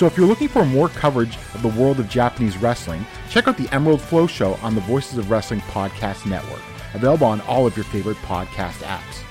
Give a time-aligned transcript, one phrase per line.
[0.00, 3.58] So if you're looking for more coverage of the world of Japanese wrestling, check out
[3.58, 6.62] the Emerald Flow Show on the Voices of Wrestling Podcast Network,
[6.94, 9.22] available on all of your favorite podcast apps.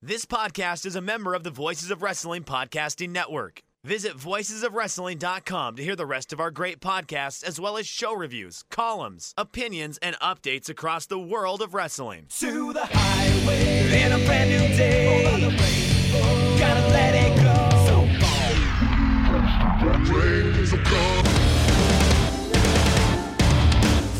[0.00, 3.64] This podcast is a member of the Voices of Wrestling Podcasting Network.
[3.82, 8.62] Visit voicesofwrestling.com to hear the rest of our great podcasts, as well as show reviews,
[8.70, 12.26] columns, opinions, and updates across the world of wrestling.
[12.38, 15.81] to the highway in a brand new day.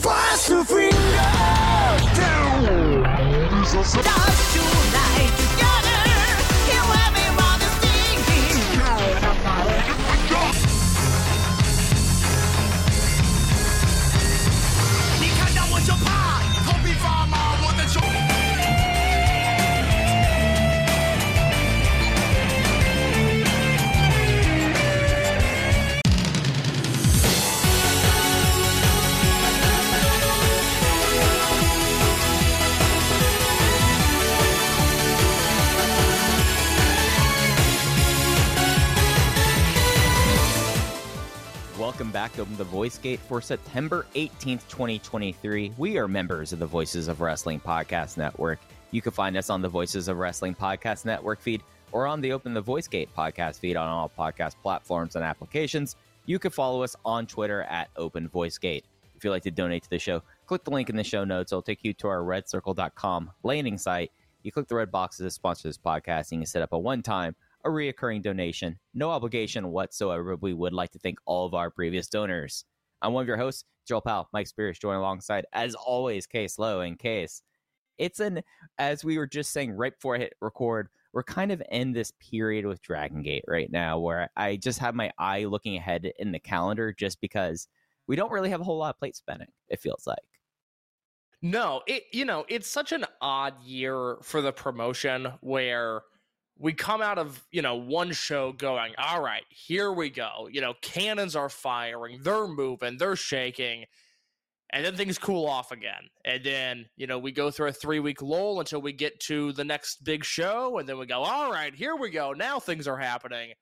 [0.02, 0.96] Fast to finger
[2.16, 3.02] down.
[3.62, 5.01] Dance tonight
[41.92, 45.74] Welcome back to the Voice Gate for September 18th, 2023.
[45.76, 48.60] We are members of the Voices of Wrestling Podcast Network.
[48.92, 52.32] You can find us on the Voices of Wrestling Podcast Network feed or on the
[52.32, 55.96] Open the Voice Gate podcast feed on all podcast platforms and applications.
[56.24, 58.86] You can follow us on Twitter at Open Voice Gate.
[59.14, 61.52] If you'd like to donate to the show, click the link in the show notes.
[61.52, 64.10] It'll take you to our redcircle.com landing site.
[64.44, 66.78] You click the red boxes to sponsor this podcast and you can set up a
[66.78, 68.78] one time a reoccurring donation.
[68.94, 70.36] No obligation whatsoever.
[70.40, 72.64] We would like to thank all of our previous donors.
[73.00, 76.80] I'm one of your hosts, Joel Powell, Mike Spears, joined alongside, as always, Case Low.
[76.80, 77.42] And Case,
[77.98, 78.42] it's an,
[78.78, 82.12] as we were just saying right before I hit record, we're kind of in this
[82.30, 86.32] period with Dragon Gate right now where I just have my eye looking ahead in
[86.32, 87.68] the calendar just because
[88.06, 90.18] we don't really have a whole lot of plate spinning, it feels like.
[91.42, 96.02] No, it you know, it's such an odd year for the promotion where
[96.62, 100.48] we come out of, you know, one show going, all right, here we go.
[100.48, 103.84] You know, cannons are firing, they're moving, they're shaking,
[104.72, 106.04] and then things cool off again.
[106.24, 109.52] And then, you know, we go through a three week lull until we get to
[109.54, 112.32] the next big show, and then we go, all right, here we go.
[112.32, 113.54] Now things are happening.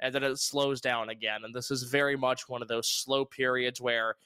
[0.00, 1.44] And then it slows down again.
[1.44, 4.16] And this is very much one of those slow periods where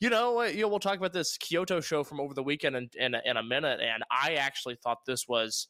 [0.00, 2.90] you know, you know, we'll talk about this Kyoto show from over the weekend in,
[2.98, 5.68] in, in a minute, and I actually thought this was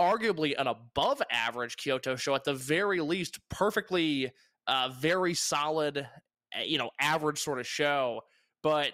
[0.00, 4.32] arguably an above average Kyoto show at the very least, perfectly,
[4.66, 8.22] uh, very solid, uh, you know, average sort of show.
[8.62, 8.92] But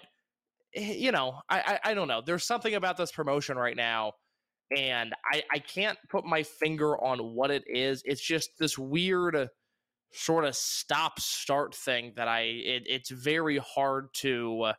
[0.75, 2.21] eh, you know, I, I I don't know.
[2.25, 4.13] There's something about this promotion right now,
[4.75, 8.01] and I I can't put my finger on what it is.
[8.05, 9.49] It's just this weird
[10.13, 14.73] sort of stop start thing that I it, it's very hard to uh,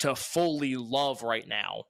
[0.00, 1.84] to fully love right now.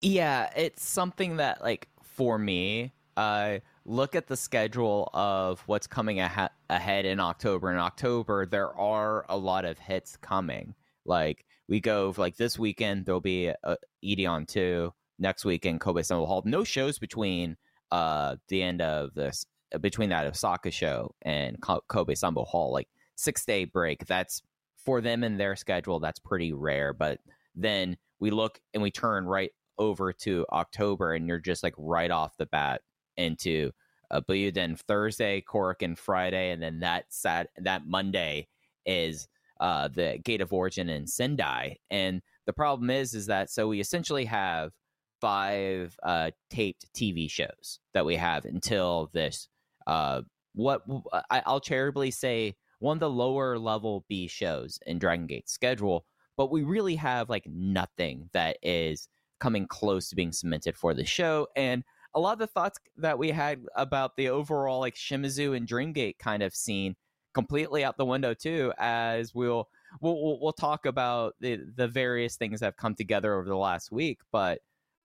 [0.00, 6.20] Yeah, it's something that like for me, uh look at the schedule of what's coming
[6.20, 7.70] aha ahead in October.
[7.70, 10.74] In October, there are a lot of hits coming.
[11.04, 14.92] Like we go like this weekend, there'll be a Edion 2.
[15.16, 16.42] Next weekend, Kobe Sambo Hall.
[16.44, 17.56] No shows between
[17.90, 19.46] uh the end of this
[19.80, 22.72] between that Osaka show and Kobe Sambo Hall.
[22.72, 24.06] Like six day break.
[24.06, 24.42] That's
[24.76, 26.00] for them and their schedule.
[26.00, 26.92] That's pretty rare.
[26.92, 27.20] But
[27.54, 32.10] then we look and we turn right over to October, and you're just like right
[32.10, 32.82] off the bat
[33.16, 33.70] into
[34.10, 38.48] uh, but you then Thursday, Cork, and Friday, and then that sat that Monday
[38.86, 39.28] is
[39.60, 41.76] uh, the Gate of Origin in Sendai.
[41.90, 44.72] And the problem is, is that so we essentially have
[45.20, 49.48] five uh, taped TV shows that we have until this.
[49.86, 50.22] Uh,
[50.54, 50.82] what
[51.30, 56.04] I, I'll charitably say one of the lower level B shows in Dragon Gate schedule,
[56.36, 59.08] but we really have like nothing that is
[59.40, 61.46] coming close to being cemented for the show.
[61.56, 61.84] And
[62.14, 66.18] a lot of the thoughts that we had about the overall like Shimizu and Dreamgate
[66.18, 66.94] kind of scene
[67.34, 69.68] completely out the window too, as we'll
[70.00, 73.90] we'll we'll, talk about the the various things that have come together over the last
[73.90, 74.20] week.
[74.30, 74.60] But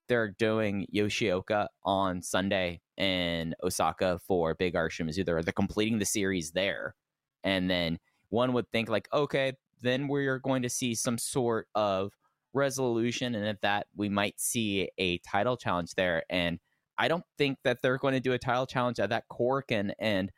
[0.10, 5.26] they're doing Yoshioka on Sunday in Osaka for Big R Shimizu.
[5.26, 6.96] They're, they're completing the series there.
[7.44, 8.00] And then
[8.30, 12.12] one would think, like, okay, then we're going to see some sort of
[12.54, 13.36] resolution.
[13.36, 16.24] And if that, we might see a title challenge there.
[16.30, 16.60] And
[16.98, 19.94] I don't think that they're going to do a title challenge at that cork And
[20.00, 20.32] and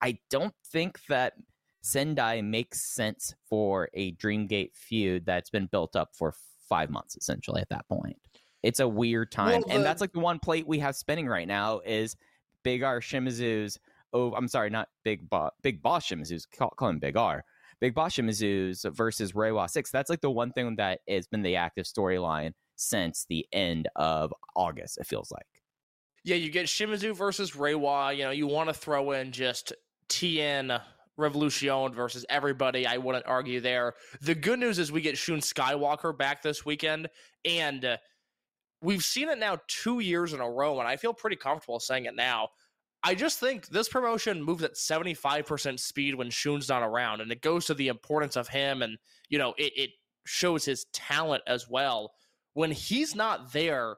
[0.00, 1.34] I don't think that
[1.82, 6.34] Sendai makes sense for a Dreamgate feud that's been built up for
[6.68, 8.16] five months, essentially, at that point.
[8.62, 9.62] It's a weird time.
[9.66, 12.16] Well, and that's like the one plate we have spinning right now is
[12.64, 13.78] Big R Shimizu's.
[14.12, 15.52] Oh, I'm sorry, not Big Boss.
[15.62, 16.46] Big Boss Shimizu's.
[16.46, 17.44] Call, call him Big R.
[17.80, 19.90] Big Boss Shimizu's versus Reiwa Six.
[19.90, 24.32] That's like the one thing that has been the active storyline since the end of
[24.56, 24.98] August.
[24.98, 25.46] It feels like.
[26.24, 28.16] Yeah, you get Shimizu versus Reiwa.
[28.16, 29.72] You know, you want to throw in just
[30.08, 30.80] TN
[31.16, 32.86] Revolution versus everybody.
[32.86, 33.94] I wouldn't argue there.
[34.20, 37.08] The good news is we get Shun Skywalker back this weekend,
[37.44, 37.96] and uh,
[38.80, 42.06] we've seen it now two years in a row, and I feel pretty comfortable saying
[42.06, 42.48] it now.
[43.02, 47.42] I just think this promotion moves at 75% speed when Shun's not around, and it
[47.42, 48.98] goes to the importance of him, and,
[49.28, 49.90] you know, it, it
[50.26, 52.12] shows his talent as well.
[52.54, 53.96] When he's not there,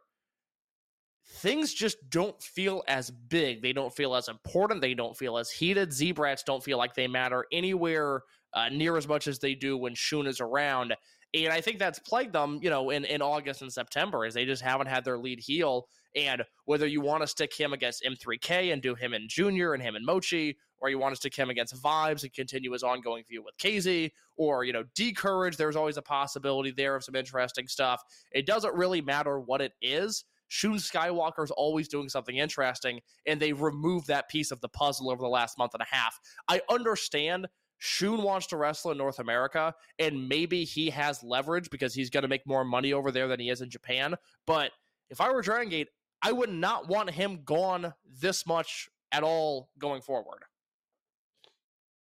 [1.26, 3.62] things just don't feel as big.
[3.62, 4.80] They don't feel as important.
[4.80, 5.92] They don't feel as heated.
[5.92, 8.22] Z-Brats don't feel like they matter anywhere
[8.52, 10.94] uh, near as much as they do when Shun is around.
[11.32, 14.44] And I think that's plagued them, you know, in, in August and September, is they
[14.44, 15.86] just haven't had their lead heel.
[16.16, 19.82] And whether you want to stick him against M3K and do him in Junior and
[19.82, 23.22] him in Mochi, or you want to stick him against Vibes and continue his ongoing
[23.24, 27.68] feud with KZ, or, you know, D'Courage, there's always a possibility there of some interesting
[27.68, 28.02] stuff.
[28.32, 30.24] It doesn't really matter what it is.
[30.48, 35.10] Shun Skywalker is always doing something interesting, and they removed that piece of the puzzle
[35.10, 36.18] over the last month and a half.
[36.48, 37.46] I understand
[37.78, 42.22] Shun wants to wrestle in North America, and maybe he has leverage because he's going
[42.22, 44.16] to make more money over there than he is in Japan.
[44.46, 44.72] But
[45.08, 45.88] if I were Dragon Gate,
[46.22, 50.44] I would not want him gone this much at all going forward.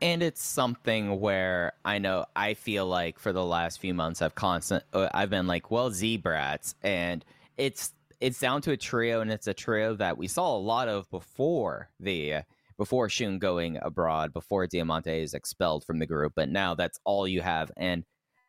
[0.00, 4.34] And it's something where I know I feel like for the last few months I've
[4.34, 7.24] constant uh, I've been like, well, Z-Brats, and
[7.56, 10.88] it's it's down to a trio, and it's a trio that we saw a lot
[10.88, 12.42] of before the
[12.76, 17.26] before Shun going abroad, before Diamante is expelled from the group, but now that's all
[17.26, 18.04] you have, and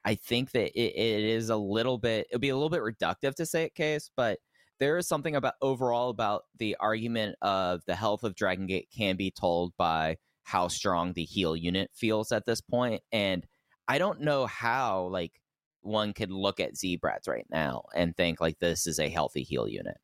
[0.06, 3.34] I think that it, it is a little bit it'd be a little bit reductive
[3.36, 4.38] to say it, case, but
[4.80, 9.16] there is something about overall about the argument of the health of Dragon Gate can
[9.16, 13.46] be told by how strong the heel unit feels at this point and
[13.88, 15.40] i don't know how like
[15.82, 19.68] one could look at Z-Brats right now and think like this is a healthy heel
[19.68, 19.98] unit.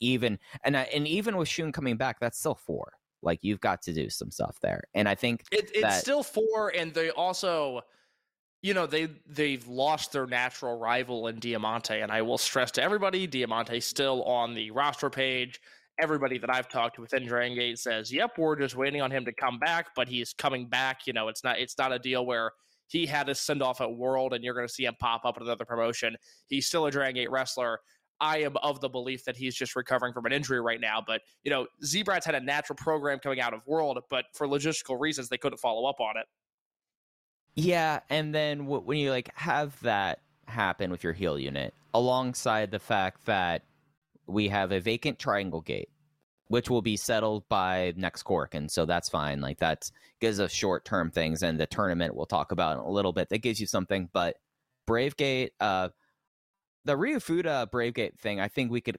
[0.00, 2.92] Even and I, and even with shun coming back that's still four.
[3.22, 6.22] Like you've got to do some stuff there and i think It, it's that- still
[6.22, 7.82] four, and they also,
[8.62, 12.82] you know, they they've lost their natural rival in Diamante, and I will stress to
[12.82, 15.60] everybody, Diamante's still on the roster page.
[16.00, 19.24] Everybody that I've talked to within Dragon Gate says, "Yep, we're just waiting on him
[19.24, 22.24] to come back, but he's coming back." You know, it's not it's not a deal
[22.26, 22.52] where
[22.88, 25.36] he had a send off at World, and you're going to see him pop up
[25.36, 26.16] at another promotion.
[26.48, 27.80] He's still a Dragon Gate wrestler.
[28.20, 31.02] I am of the belief that he's just recovering from an injury right now.
[31.06, 34.98] But, you know, Z-Brats had a natural program coming out of World, but for logistical
[34.98, 36.26] reasons, they couldn't follow up on it.
[37.58, 42.70] Yeah, and then w- when you like have that happen with your heel unit, alongside
[42.70, 43.64] the fact that
[44.28, 45.88] we have a vacant triangle gate,
[46.46, 49.40] which will be settled by next cork, and so that's fine.
[49.40, 49.90] Like that's
[50.20, 53.28] gives us short term things, and the tournament we'll talk about a little bit.
[53.30, 54.36] That gives you something, but
[54.86, 55.88] Brave Gate, uh,
[56.84, 58.98] the Ryu Fuda Brave Gate thing, I think we could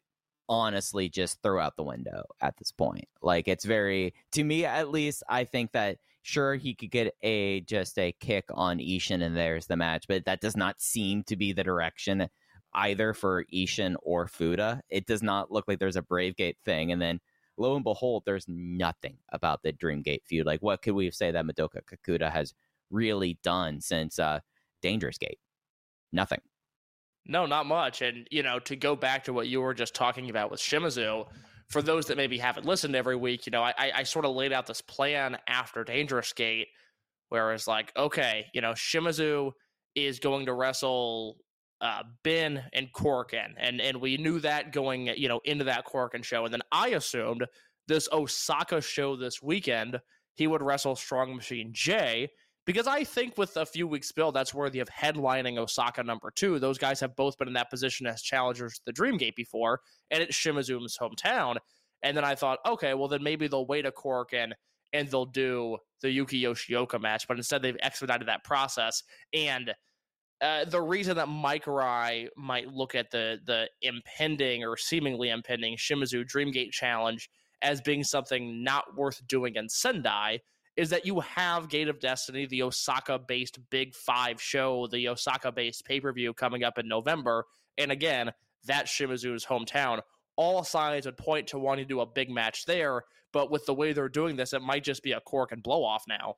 [0.49, 3.07] honestly just throw out the window at this point.
[3.21, 7.61] Like it's very to me at least, I think that sure he could get a
[7.61, 11.35] just a kick on Ishin and there's the match, but that does not seem to
[11.35, 12.29] be the direction
[12.73, 14.81] either for Ishin or Fuda.
[14.89, 16.91] It does not look like there's a Brave Gate thing.
[16.91, 17.19] And then
[17.57, 20.45] lo and behold, there's nothing about the Dreamgate feud.
[20.45, 22.53] Like what could we say that Madoka Kakuta has
[22.89, 24.39] really done since uh
[24.81, 25.39] Dangerous Gate?
[26.11, 26.41] Nothing.
[27.25, 28.01] No, not much.
[28.01, 31.27] And, you know, to go back to what you were just talking about with Shimizu,
[31.69, 34.51] for those that maybe haven't listened every week, you know, I, I, sort of laid
[34.51, 36.67] out this plan after Dangerous Gate,
[37.29, 39.51] where it's like, okay, you know, Shimizu
[39.93, 41.37] is going to wrestle
[41.81, 46.23] uh, Ben and Korakuen, and and we knew that going, you know, into that Korakuen
[46.23, 47.45] show, and then I assumed
[47.87, 49.99] this Osaka show this weekend
[50.35, 52.29] he would wrestle Strong Machine J,
[52.65, 56.59] because I think with a few weeks build, that's worthy of headlining Osaka number two.
[56.59, 60.21] Those guys have both been in that position as challengers to the Dreamgate before, and
[60.21, 61.57] it's Shimizu's hometown.
[62.03, 64.55] And then I thought, okay, well then maybe they'll wait a cork and
[64.93, 69.03] and they'll do the Yuki Yoshioka match, but instead they've expedited that process.
[69.33, 69.73] And
[70.41, 75.75] uh, the reason that Mike Rai might look at the the impending or seemingly impending
[75.75, 77.29] Shimizu Dreamgate challenge
[77.61, 80.39] as being something not worth doing in Sendai
[80.79, 85.51] is that you have Gate of Destiny, the Osaka based Big Five show, the Osaka
[85.51, 87.45] based pay per view coming up in November.
[87.77, 88.31] And again,
[88.65, 89.99] that's Shimizu's hometown.
[90.37, 93.73] All signs would point to wanting to do a big match there, but with the
[93.73, 96.35] way they're doing this, it might just be a Korakuen blow off now.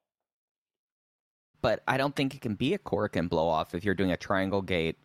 [1.61, 4.17] But I don't think it can be a Korakuen blow off if you're doing a
[4.17, 4.97] triangle gate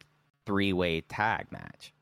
[0.47, 1.93] three way tag match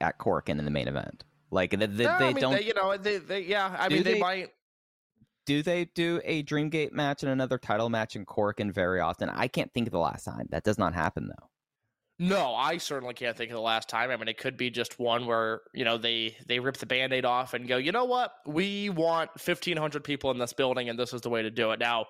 [0.00, 1.24] at Korakuen in the main event.
[1.50, 3.88] Like they, they, No, they I mean, don't they- you know, they, they yeah, I
[3.88, 4.50] mean, they, they- might.
[5.46, 9.30] Do they do a Dreamgate match and another title match in Korakuen very often?
[9.30, 10.46] I can't think of the last time.
[10.50, 11.48] That does not happen though.
[12.18, 14.10] No, I certainly can't think of the last time.
[14.10, 17.24] I mean, it could be just one where you know they they rip the band-aid
[17.26, 20.98] off and go, you know what, we want fifteen hundred people in this building, and
[20.98, 21.78] this is the way to do it.
[21.78, 22.06] Now,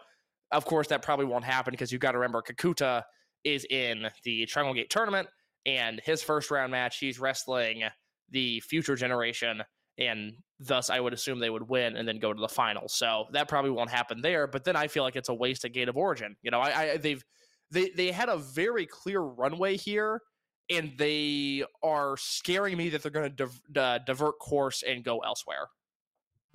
[0.52, 3.02] of course, that probably won't happen because you've got to remember Kakuta
[3.42, 5.28] is in the Triangle Gate tournament,
[5.66, 7.82] and his first round match, he's wrestling
[8.30, 9.62] the future generation,
[9.98, 12.94] and thus I would assume they would win and then go to the finals.
[12.94, 14.46] So that probably won't happen there.
[14.46, 16.36] But then I feel like it's a waste of Gate of Origin.
[16.42, 17.24] You know, I, I they've
[17.70, 20.22] they they had a very clear runway here,
[20.70, 25.68] and they are scaring me that they're going to uh, divert course and go elsewhere.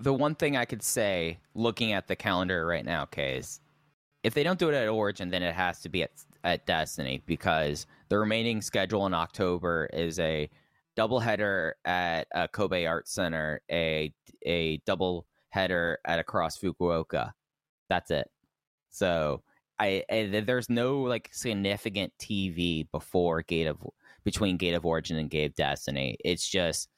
[0.00, 3.60] The one thing I could say, looking at the calendar right now, Case,
[4.24, 6.10] if they don't do it at Origin, then it has to be at
[6.44, 10.50] at Destiny because the remaining schedule in October is a
[10.96, 14.12] doubleheader at uh, Kobe Art Center, a
[14.44, 17.32] a double header at Across Fukuoka.
[17.88, 18.30] That's it.
[18.90, 19.42] So
[19.78, 23.78] I, I there's no like significant TV before Gate of
[24.24, 26.16] between Gate of Origin and Gate of Destiny.
[26.24, 26.88] It's just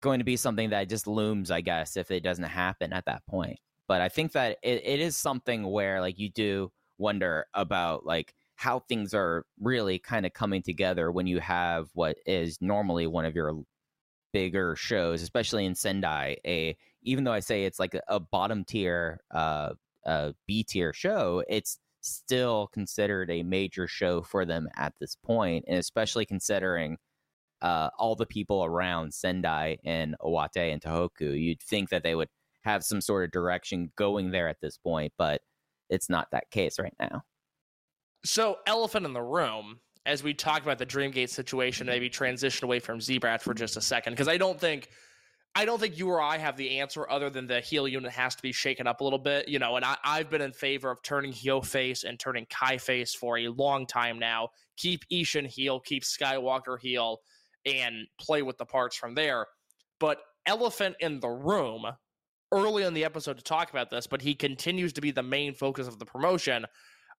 [0.00, 3.24] going to be something that just looms, I guess, if it doesn't happen at that
[3.26, 3.58] point.
[3.88, 8.34] But I think that it, it is something where like you do wonder about like
[8.62, 13.24] how things are really kind of coming together when you have what is normally one
[13.24, 13.60] of your
[14.32, 16.36] bigger shows, especially in Sendai.
[16.46, 19.70] A even though I say it's like a, a bottom tier, uh,
[20.06, 25.64] uh, B tier show, it's still considered a major show for them at this point,
[25.66, 26.98] and especially considering
[27.62, 31.36] uh, all the people around Sendai and Iwate and Tohoku.
[31.40, 32.28] You'd think that they would
[32.62, 35.40] have some sort of direction going there at this point, but
[35.90, 37.22] it's not that case right now.
[38.24, 42.78] So, elephant in the room, as we talk about the Dreamgate situation, maybe transition away
[42.78, 44.88] from Z-Brat for just a second, because I don't think.
[45.54, 48.34] I don't think you or I have the answer other than the heel unit has
[48.34, 49.76] to be shaken up a little bit, you know.
[49.76, 53.36] And I, I've been in favor of turning heel face and turning Kai face for
[53.36, 54.48] a long time now.
[54.78, 57.18] Keep Ishin heel, keep Skywalker heel,
[57.66, 59.44] and play with the parts from there.
[60.00, 61.84] But elephant in the room,
[62.50, 65.52] early in the episode to talk about this, but he continues to be the main
[65.52, 66.64] focus of the promotion.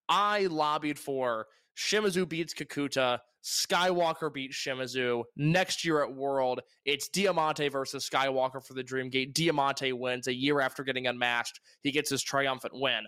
[0.10, 5.24] I lobbied for Shimizu beats Kakuta, Skywalker beats Shimizu.
[5.36, 9.34] Next year at World, it's Diamante versus Skywalker for the Dreamgate.
[9.34, 11.60] Diamante wins a year after getting unmatched.
[11.82, 13.04] He gets his triumphant win.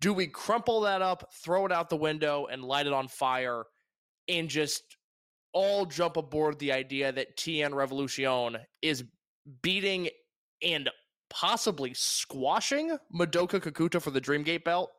[0.00, 3.64] Do we crumple that up, throw it out the window, and light it on fire,
[4.28, 4.82] and just
[5.52, 9.04] all jump aboard the idea that TN Revolution is
[9.62, 10.10] beating
[10.62, 10.90] and
[11.30, 14.90] possibly squashing Madoka Kakuta for the Dreamgate belt?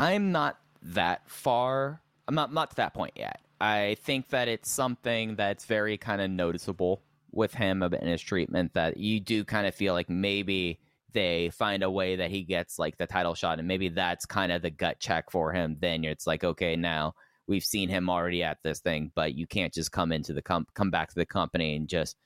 [0.00, 2.00] I'm not that far.
[2.26, 3.40] I'm not not to that point yet.
[3.60, 7.02] I think that it's something that's very kind of noticeable
[7.32, 10.80] with him in his treatment that you do kind of feel like maybe
[11.12, 14.50] they find a way that he gets like the title shot and maybe that's kind
[14.50, 17.12] of the gut check for him then it's like okay now
[17.46, 20.66] we've seen him already at this thing but you can't just come into the com-
[20.74, 22.16] come back to the company and just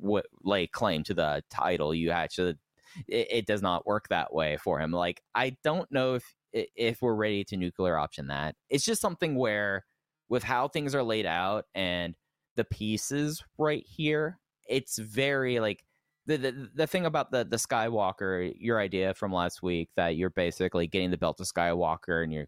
[0.00, 2.54] w- lay claim to the title you actually
[3.08, 7.02] it, it does not work that way for him like i don't know if if
[7.02, 9.84] we're ready to nuclear option that it's just something where
[10.28, 12.14] with how things are laid out and
[12.56, 15.84] the pieces right here it's very like
[16.26, 20.30] the, the the thing about the the Skywalker, your idea from last week that you're
[20.30, 22.46] basically getting the belt to Skywalker and you're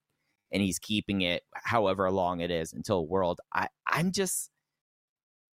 [0.52, 3.40] and he's keeping it however long it is until World.
[3.52, 4.50] I I'm just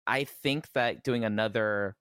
[0.07, 1.97] I think that doing another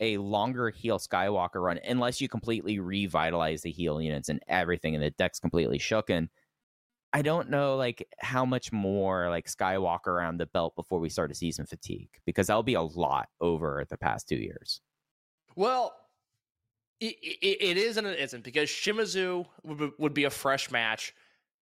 [0.00, 5.04] a longer heel Skywalker run, unless you completely revitalize the heel units and everything, and
[5.04, 6.28] the deck's completely shooken.
[7.12, 11.30] I don't know like how much more like Skywalker around the belt before we start
[11.30, 14.80] to see some fatigue because that'll be a lot over the past two years.
[15.56, 15.92] Well,
[17.00, 21.12] it, it, it is and it isn't because Shimizu would, would be a fresh match.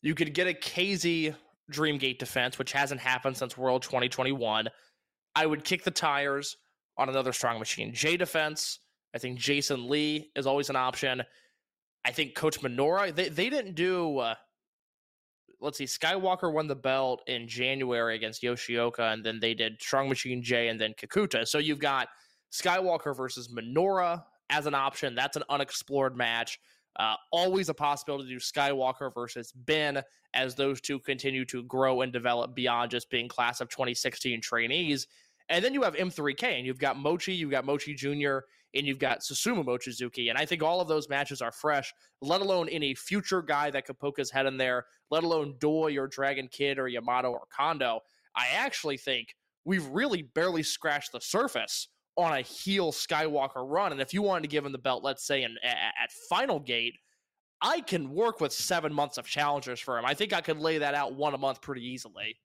[0.02, 1.35] You could get a KZ
[1.73, 4.68] Dreamgate defense, which hasn't happened since World 2021.
[5.35, 6.57] I would kick the tires
[6.99, 7.95] on another strong machine.
[7.95, 8.81] J defense,
[9.14, 11.23] I think Jason Lee is always an option.
[12.05, 14.35] I think Kota Minoura, they, they didn't do uh,
[15.61, 20.09] let's see, Skywalker won the belt in January against Yoshioka, and then they did Strong
[20.09, 21.47] Machine J and then Kakuta.
[21.47, 22.09] So you've got
[22.52, 25.14] Skywalker versus Minoura as an option.
[25.14, 26.61] That's an unexplored match.
[26.99, 30.02] Uh, always a possibility to do Skywalker versus Ben
[30.35, 35.07] as those two continue to grow and develop beyond just being class of 2016 trainees.
[35.49, 38.38] And then you have M3K, and you've got Mochi, you've got Mochi Jr.,
[38.75, 40.28] and you've got Susumu Mochizuki.
[40.28, 43.87] And I think all of those matches are fresh, let alone any future guy that
[43.87, 47.45] could poke his head in there, let alone Doi or Dragon Kid or Yamato or
[47.50, 48.00] Kondo.
[48.37, 53.93] I actually think we've really barely scratched the surface on a heel Skywalker run.
[53.93, 56.61] And if you wanted to give him the belt, let's say in, at, at Final
[56.61, 56.97] Gate,
[57.62, 60.05] I can work with seven months of challengers for him.
[60.05, 62.37] I think I could lay that out one a month pretty easily.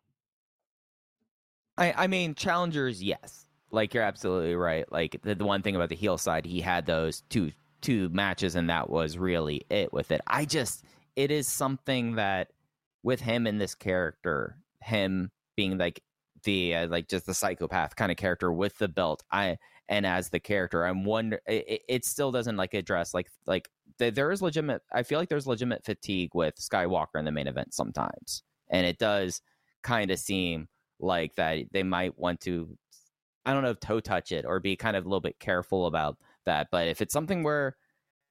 [1.77, 3.45] I, I mean, challengers, yes.
[3.71, 4.89] Like you're absolutely right.
[4.91, 7.51] Like the, the one thing about the heel side, he had those two
[7.81, 10.21] two matches, and that was really it with it.
[10.27, 12.49] I just, it is something that
[13.01, 16.01] with him in this character, him being like
[16.43, 19.57] the uh, like just the psychopath kind of character with the belt, I
[19.89, 24.13] and as the character, I'm wonder it, it still doesn't like address like like th-
[24.13, 24.83] there is legitimate.
[24.91, 28.99] I feel like there's legitimate fatigue with Skywalker in the main event sometimes, and it
[28.99, 29.41] does
[29.81, 30.67] kind of seem
[31.03, 32.77] like that they might want to
[33.45, 36.17] I don't know toe touch it or be kind of a little bit careful about
[36.45, 36.67] that.
[36.71, 37.75] But if it's something where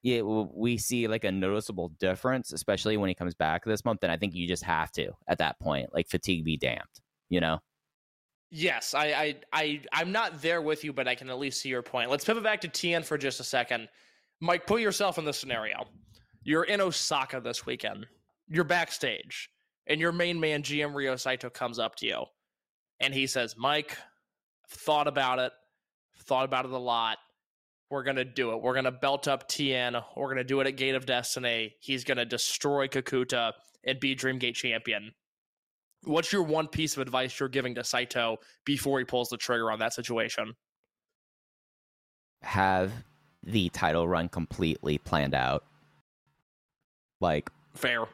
[0.03, 4.09] yeah, we see like a noticeable difference, especially when he comes back this month, then
[4.09, 6.81] I think you just have to at that point, like fatigue be damned,
[7.29, 7.59] you know?
[8.51, 11.69] Yes, I, I, I, I'm not there with you, but I can at least see
[11.69, 12.11] your point.
[12.11, 13.87] Let's pivot back to TN for just a second.
[14.41, 15.85] Mike, put yourself in this scenario.
[16.43, 18.05] You're in Osaka this weekend.
[18.49, 19.49] You're backstage,
[19.87, 22.25] and your main man, GM Rio Saito, comes up to you,
[23.03, 23.97] and he says, "Mike,
[24.65, 25.51] I've thought about it.
[26.25, 27.17] Thought about it a lot.
[27.89, 28.61] We're gonna do it.
[28.61, 30.03] We're gonna belt up TN.
[30.15, 31.75] We're gonna do it at Gate of Destiny.
[31.79, 35.13] He's gonna destroy Kakuta and be Dreamgate champion."
[36.05, 39.71] What's your one piece of advice you're giving to Saito before he pulls the trigger
[39.71, 40.55] on that situation?
[42.41, 42.91] Have
[43.41, 45.65] the title run completely planned out.
[47.21, 48.07] Like Fair.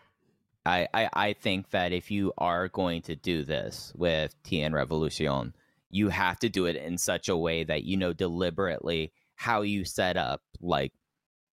[0.69, 5.55] I, I, I think that if you are going to do this with TN Revolution,
[5.89, 9.83] you have to do it in such a way that you know deliberately how you
[9.83, 10.93] set up like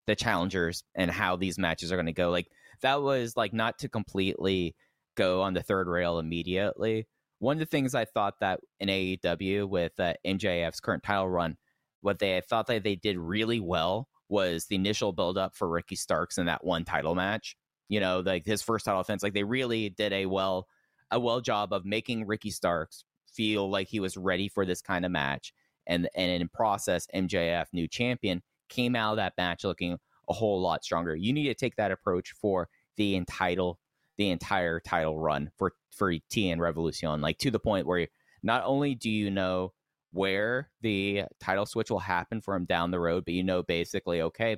[0.06, 2.30] the challengers and how these matches are going to go.
[2.30, 2.48] Like
[2.82, 4.76] that was like not to completely
[5.16, 7.06] go on the third rail immediately.
[7.38, 11.56] One of the things I thought that in AEW with uh, MJF's current title run,
[12.02, 15.96] what they thought that they did really well was the initial build up for Ricky
[15.96, 17.56] Starks in that one title match.
[17.88, 20.66] You know, like his first title offense, like they really did a well
[21.10, 25.04] a well job of making Ricky Starks feel like he was ready for this kind
[25.04, 25.52] of match.
[25.86, 30.60] And and in process, MJF, new champion, came out of that match looking a whole
[30.60, 31.14] lot stronger.
[31.14, 33.78] You need to take that approach for the entitle
[34.16, 38.08] the entire title run for for TN Revolution, like to the point where
[38.42, 39.72] not only do you know
[40.12, 44.22] where the title switch will happen for him down the road, but you know basically,
[44.22, 44.56] okay,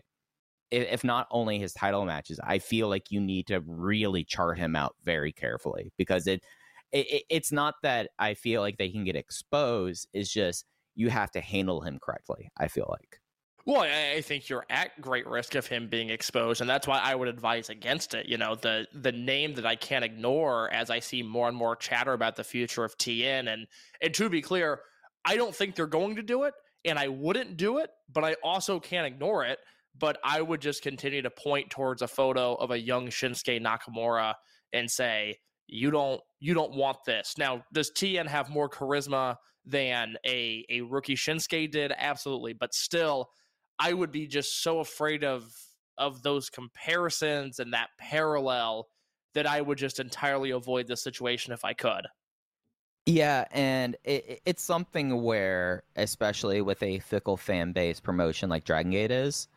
[0.70, 4.76] if, not only his title matches, I feel like you need to really chart him
[4.76, 6.42] out very carefully because it,
[6.92, 10.08] it it's not that I feel like they can get exposed.
[10.12, 12.50] It's just you have to handle him correctly.
[12.58, 13.20] I feel like.
[13.64, 17.00] Well, I, I think you're at great risk of him being exposed, and that's why
[17.00, 18.26] I would advise against it.
[18.26, 21.76] You know, the the name that I can't ignore as I see more and more
[21.76, 23.66] chatter about the future of TN, and
[24.00, 24.80] and to be clear,
[25.24, 26.54] I don't think they're going to do it,
[26.84, 29.58] and I wouldn't do it, but I also can't ignore it.
[29.98, 34.34] But I would just continue to point towards a photo of a young Shinsuke Nakamura
[34.72, 40.16] and say, "You don't, you don't want this." Now, does TN have more charisma than
[40.26, 41.92] a a rookie Shinsuke did?
[41.96, 43.30] Absolutely, but still,
[43.78, 45.52] I would be just so afraid of
[45.98, 48.88] of those comparisons and that parallel
[49.34, 52.06] that I would just entirely avoid the situation if I could.
[53.06, 58.92] Yeah, and it, it's something where, especially with a fickle fan base promotion like Dragon
[58.92, 59.48] Gate is,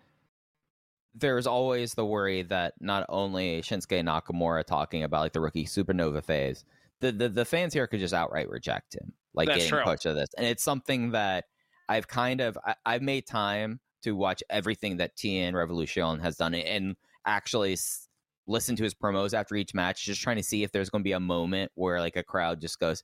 [1.14, 6.24] there's always the worry that not only Shinsuke Nakamura talking about like the rookie supernova
[6.24, 6.64] phase,
[7.00, 9.96] the the, the fans here could just outright reject him, like That's getting true.
[9.98, 11.46] to this, and it's something that
[11.90, 16.56] I've kind of I, I've made time to watch everything that TN Revolution has done
[16.56, 16.96] and
[17.26, 18.08] actually s-
[18.48, 21.08] listen to his promos after each match, just trying to see if there's going to
[21.08, 23.04] be a moment where like a crowd just goes,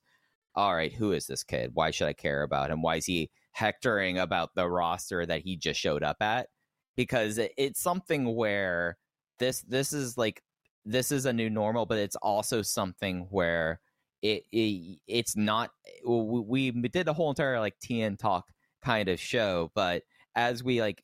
[0.54, 1.72] "All right, who is this kid?
[1.74, 2.80] Why should I care about him?
[2.80, 6.48] Why is he hectoring about the roster that he just showed up at?"
[6.98, 8.98] Because it, it's something where
[9.38, 10.42] this this is like
[10.84, 13.80] this is a new normal, but it's also something where
[14.22, 15.70] it, it it's not.
[16.04, 18.46] We, we did the whole entire like TN talk
[18.82, 20.02] kind of show, but
[20.34, 21.02] as we like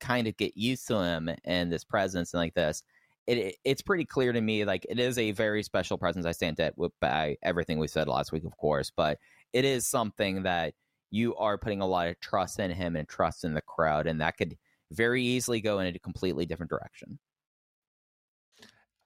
[0.00, 2.82] kind of get used to him and this presence and like this,
[3.26, 6.26] it, it it's pretty clear to me like it is a very special presence.
[6.26, 9.18] I stand at by everything we said last week, of course, but
[9.52, 10.74] it is something that
[11.10, 14.20] you are putting a lot of trust in him and trust in the crowd, and
[14.20, 14.56] that could
[14.92, 17.18] very easily go in a completely different direction.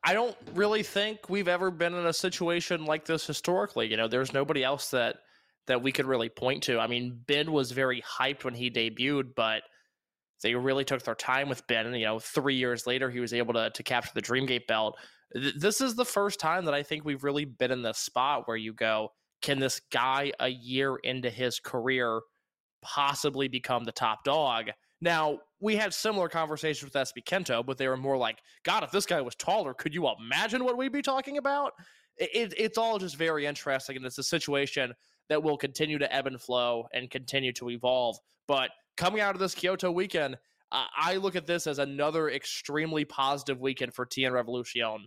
[0.05, 3.91] I don't really think we've ever been in a situation like this historically.
[3.91, 5.17] You know, there's nobody else that
[5.67, 6.79] that we could really point to.
[6.79, 9.63] I mean, Ben was very hyped when he debuted, but
[10.43, 11.87] they really took their time with Ben.
[11.87, 14.97] And, you know, three years later, he was able to, to capture the Dreamgate belt.
[15.35, 18.47] Th- This is the first time that I think we've really been in this spot
[18.47, 19.09] where you go,
[19.43, 22.21] can this guy a year into his career
[22.81, 24.71] possibly become the top dog?
[25.01, 28.91] Now, we had similar conversations with SB Kento, but they were more like, God, if
[28.91, 31.73] this guy was taller, could you imagine what we'd be talking about?
[32.19, 34.93] It, it, it's all just very interesting, and it's a situation
[35.29, 38.19] that will continue to ebb and flow and continue to evolve.
[38.47, 40.37] But coming out of this Kyoto weekend,
[40.73, 45.07] uh, I look at this as another extremely positive weekend for TN Revolution.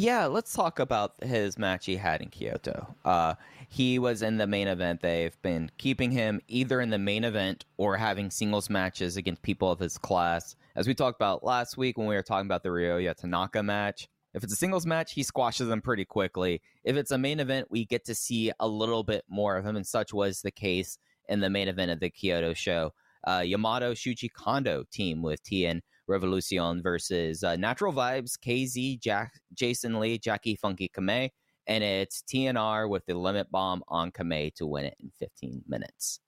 [0.00, 2.94] Yeah, let's talk about his match he had in Kyoto.
[3.04, 3.34] Uh,
[3.68, 5.00] he was in the main event.
[5.00, 9.72] They've been keeping him either in the main event or having singles matches against people
[9.72, 10.54] of his class.
[10.76, 14.06] As we talked about last week when we were talking about the Ryoya Tanaka match,
[14.34, 16.62] if it's a singles match, he squashes them pretty quickly.
[16.84, 19.74] If it's a main event, we get to see a little bit more of him,
[19.74, 20.96] and such was the case
[21.28, 22.92] in the main event of the Kyoto show.
[23.26, 30.00] Uh, Yamato Shuji Kondo team with TN Revolution versus uh, Natural Vibes, KZ, Jack, Jason
[30.00, 31.30] Lee, Jackie Funky Kamei,
[31.66, 36.20] and it's TNR with the limit bomb on Kamei to win it in 15 minutes.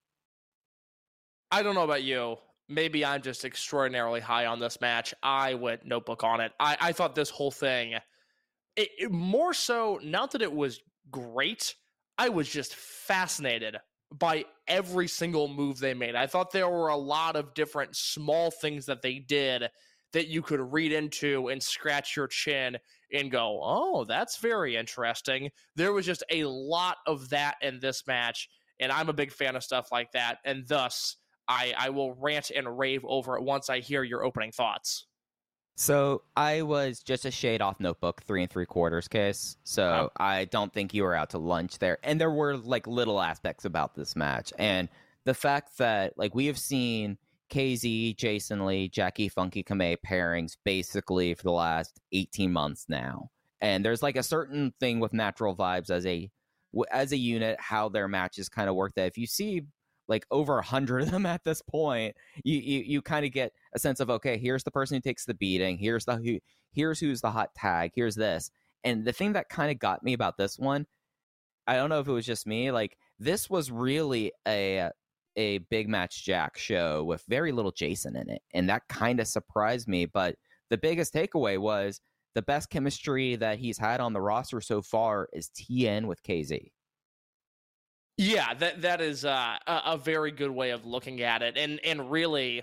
[1.51, 2.37] I don't know about you.
[2.69, 5.13] Maybe I'm just extraordinarily high on this match.
[5.23, 6.53] I went notebook on it.
[6.61, 7.95] I, I thought this whole thing,
[8.77, 11.75] it, it- more so, not that it was great,
[12.19, 13.77] I was just fascinated
[14.19, 16.15] by every single move they made.
[16.15, 19.69] I thought there were a lot of different small things that they did
[20.13, 22.77] that you could read into and scratch your chin
[23.13, 25.51] and go, oh, that's very interesting.
[25.77, 28.49] There was just a lot of that in this match,
[28.81, 32.51] and I'm a big fan of stuff like that, and thus I, I will rant
[32.51, 35.07] and rave over it once I hear your opening thoughts.
[35.81, 39.57] So I was just a shade off notebook, three and three quarters case.
[39.65, 40.11] So.
[40.19, 41.97] I don't think you were out to lunch there.
[42.03, 44.53] And there were like little aspects about this match.
[44.59, 44.91] And
[45.25, 47.17] the fact that like we have seen
[47.51, 53.31] KZ, Jason Lee, Jackie Funky Kamei pairings basically for the last 18 months now.
[53.63, 56.31] And there's like a certain thing with natural vibes as a
[56.93, 59.63] as a unit, how their matches kind of work that if you see
[60.11, 63.53] like over a hundred of them at this point, you you, you kind of get
[63.75, 66.39] a sense of okay, here's the person who takes the beating, here's the who,
[66.73, 68.51] here's who's the hot tag, here's this.
[68.85, 70.87] And the thing that kind of got me about this one,
[71.67, 74.91] I don't know if it was just me, like this was really a
[75.37, 79.29] a big match Jack show with very little Jason in it, and that kind of
[79.29, 80.07] surprised me.
[80.07, 80.35] But
[80.71, 82.01] the biggest takeaway was
[82.35, 86.71] the best chemistry that he's had on the roster so far is TN with KZ.
[88.21, 92.11] Yeah, that that is uh, a, very good way of looking at it, and and
[92.11, 92.63] really,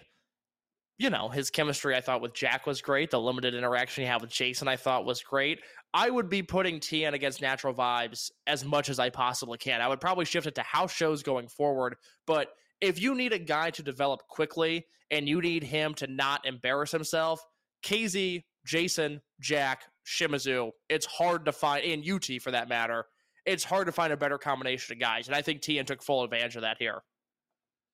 [1.00, 3.10] you know, his chemistry I thought with Jack was great.
[3.10, 5.62] The limited interaction he had with Jason I thought was great.
[5.96, 9.82] I would be putting TN against Natural Vibes as much as I possibly can.
[9.82, 11.96] I would probably shift it to house shows going forward,
[12.28, 16.46] but if you need a guy to develop quickly and you need him to not
[16.46, 17.44] embarrass himself,
[17.84, 23.06] KZ, Jason, Jack, Shimizu, it's hard to find, and UT for that matter,
[23.48, 25.28] it's hard to find a better combination of guys.
[25.28, 27.02] And I think TN took full advantage of that here.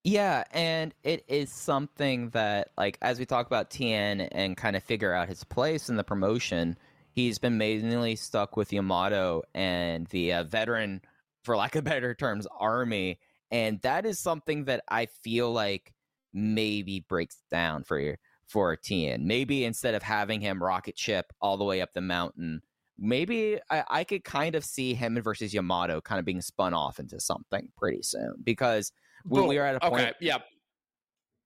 [0.03, 4.83] Yeah, and it is something that, like, as we talk about TN and kind of
[4.83, 6.77] figure out his place in the promotion,
[7.11, 11.01] he's been mainly stuck with Yamato and the uh, veteran,
[11.43, 13.19] for lack of better terms, army.
[13.49, 15.93] And that is something that I feel like
[16.33, 19.21] maybe breaks down for for TN.
[19.21, 22.61] Maybe instead of having him rocket ship all the way up the mountain,
[22.97, 26.73] maybe I, I could kind of see him and versus Yamato kind of being spun
[26.73, 28.91] off into something pretty soon because
[29.25, 30.01] we, we are at a point.
[30.01, 30.37] Okay, yeah.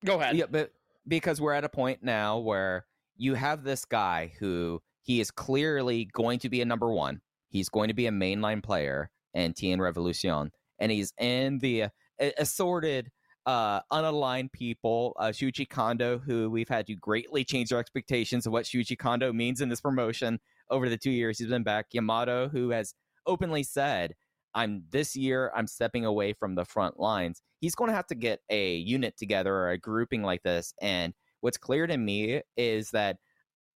[0.05, 0.35] Go ahead.
[0.35, 0.71] Yeah, but
[1.07, 6.09] because we're at a point now where you have this guy who he is clearly
[6.11, 7.21] going to be a number one.
[7.49, 11.89] He's going to be a mainline player in TN Revolution, and he's in the uh,
[12.37, 13.09] assorted,
[13.45, 15.15] uh, unaligned people.
[15.17, 19.31] Uh, Shuji Kondo, who we've had to greatly change our expectations of what Shuji Kondo
[19.31, 21.87] means in this promotion over the two years he's been back.
[21.93, 22.93] Yamato, who has
[23.25, 24.13] openly said,
[24.53, 27.41] I'm this year, I'm stepping away from the front lines.
[27.59, 30.73] He's going to have to get a unit together or a grouping like this.
[30.81, 33.17] And what's clear to me is that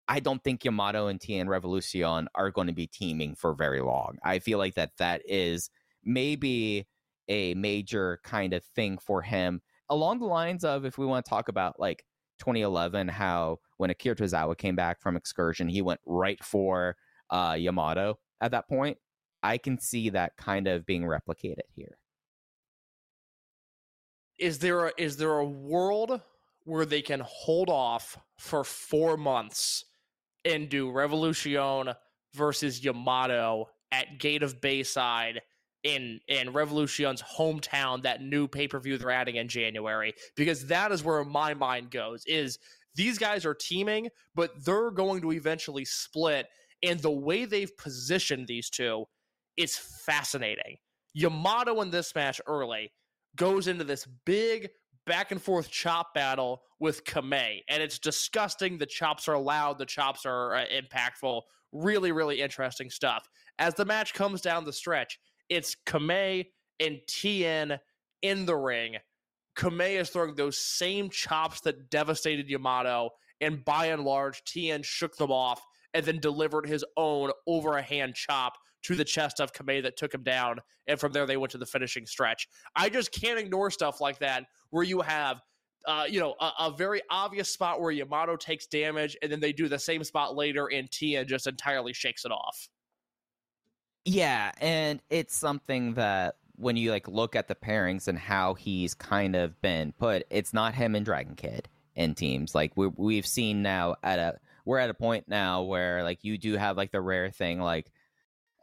[0.07, 4.17] I don't think Yamato and TN Revolution are going to be teaming for very long.
[4.23, 5.69] I feel like that that is
[6.03, 6.87] maybe
[7.27, 11.29] a major kind of thing for him along the lines of if we want to
[11.29, 12.03] talk about like
[12.41, 16.97] 2011 how when Akira Tozawa came back from excursion, he went right for
[17.29, 18.97] uh, Yamato at that point.
[19.43, 21.97] I can see that kind of being replicated here.
[24.41, 26.19] is there a, is there a world
[26.65, 29.85] where they can hold off for four months
[30.45, 31.93] and do Revolution
[32.33, 35.41] versus Yamato at Gate of Bayside
[35.83, 40.13] in in Revolution's hometown, that new pay per view they're adding in January?
[40.35, 42.23] Because that is where my mind goes.
[42.25, 42.59] Is
[42.95, 46.47] these guys are teaming, but they're going to eventually split,
[46.83, 49.05] and the way they've positioned these two
[49.57, 50.77] is fascinating.
[51.13, 52.91] Yamato in this match early
[53.35, 54.69] goes into this big
[55.05, 58.77] back and forth chop battle with Kamei, and it's disgusting.
[58.77, 61.41] The chops are loud, the chops are uh, impactful.
[61.71, 63.27] Really, really interesting stuff.
[63.59, 65.19] As the match comes down the stretch,
[65.51, 66.45] it's Kamei
[66.79, 67.77] and TN
[68.21, 68.95] in the ring.
[69.57, 73.09] Kamei is throwing those same chops that devastated Yamato,
[73.41, 75.61] and by and large, TN shook them off
[75.93, 79.97] and then delivered his own over a hand chop to the chest of Kamei that
[79.97, 80.59] took him down.
[80.87, 82.47] And from there, they went to the finishing stretch.
[82.77, 85.41] I just can't ignore stuff like that where you have,
[85.85, 89.51] uh, you know, a, a very obvious spot where Yamato takes damage, and then they
[89.51, 92.69] do the same spot later, and TN just entirely shakes it off.
[94.05, 98.93] Yeah, and it's something that when you like look at the pairings and how he's
[98.93, 102.55] kind of been put, it's not him and Dragon Kid in teams.
[102.55, 106.37] Like we we've seen now at a we're at a point now where like you
[106.37, 107.91] do have like the rare thing like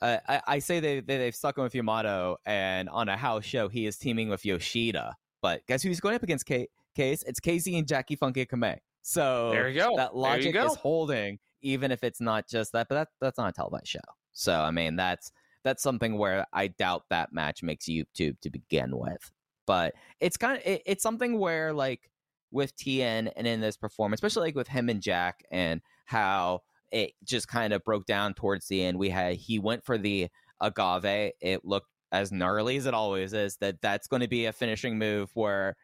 [0.01, 3.44] uh, I, I say they, they they've stuck him with Yamato and on a house
[3.44, 7.24] show he is teaming with Yoshida, but guess who's going up against K- Case?
[7.24, 8.79] It's KZ and Jackie Funky Kamei.
[9.03, 9.96] So There you go.
[9.96, 10.66] that logic go.
[10.66, 12.88] is holding, even if it's not just that.
[12.88, 13.98] But that that's not a televised show.
[14.38, 15.33] So I mean, that's
[15.64, 19.31] that's something where I doubt that match makes YouTube to begin with.
[19.66, 22.11] But it's kind of it, it's something where like
[22.51, 27.12] with TN and in this performance, especially like with him and Jack and how it
[27.24, 28.98] just kind of broke down towards the end.
[28.98, 30.29] We had he went for the
[30.61, 31.33] agave.
[31.40, 33.57] It looked as gnarly as it always is.
[33.59, 35.77] That that's going to be a finishing move where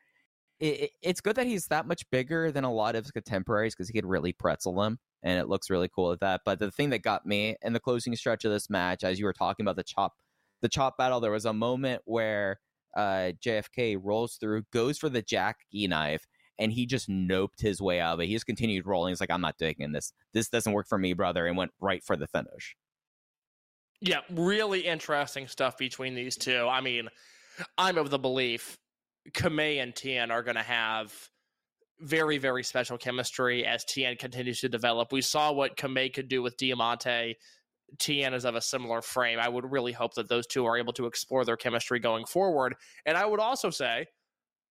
[0.60, 3.74] it, it- it's good that he's that much bigger than a lot of his contemporaries
[3.74, 6.42] because he could really pretzel them, and it looks really cool at that.
[6.44, 9.24] But the thing that got me in the closing stretch of this match, as you
[9.24, 10.12] were talking about the chop,
[10.60, 12.60] the chop battle, there was a moment where
[12.96, 16.26] uh, JFK rolls through, goes for the Jackie knife,
[16.58, 18.26] and he just noped his way out But.
[18.26, 19.10] He just continued rolling.
[19.10, 20.12] He's like, "I'm not taking this.
[20.32, 22.76] This doesn't work for me, brother," and went right for the finish.
[24.00, 26.68] Yeah, really interesting stuff between these two.
[26.68, 27.08] I mean,
[27.78, 28.78] I'm of the belief
[29.32, 31.12] Kamei and TN are going to have
[32.00, 35.12] very, very special chemistry as TN continues to develop.
[35.12, 37.36] We saw what Kamei could do with Diamante.
[37.98, 39.38] TN is of a similar frame.
[39.38, 42.74] I would really hope that those two are able to explore their chemistry going forward.
[43.06, 44.06] And I would also say,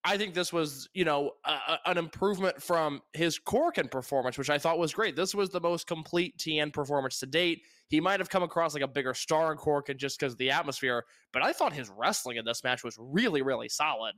[0.05, 4.57] I think this was, you know, a, an improvement from his Korakuen performance, which I
[4.57, 5.15] thought was great.
[5.15, 7.61] This was the most complete TN performance to date.
[7.87, 10.51] He might have come across like a bigger star in Korakuen just because of the
[10.51, 14.15] atmosphere, but I thought his wrestling in this match was really, really solid.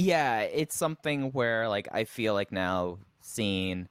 [0.00, 3.86] Yeah, it's something where like I feel like now seeing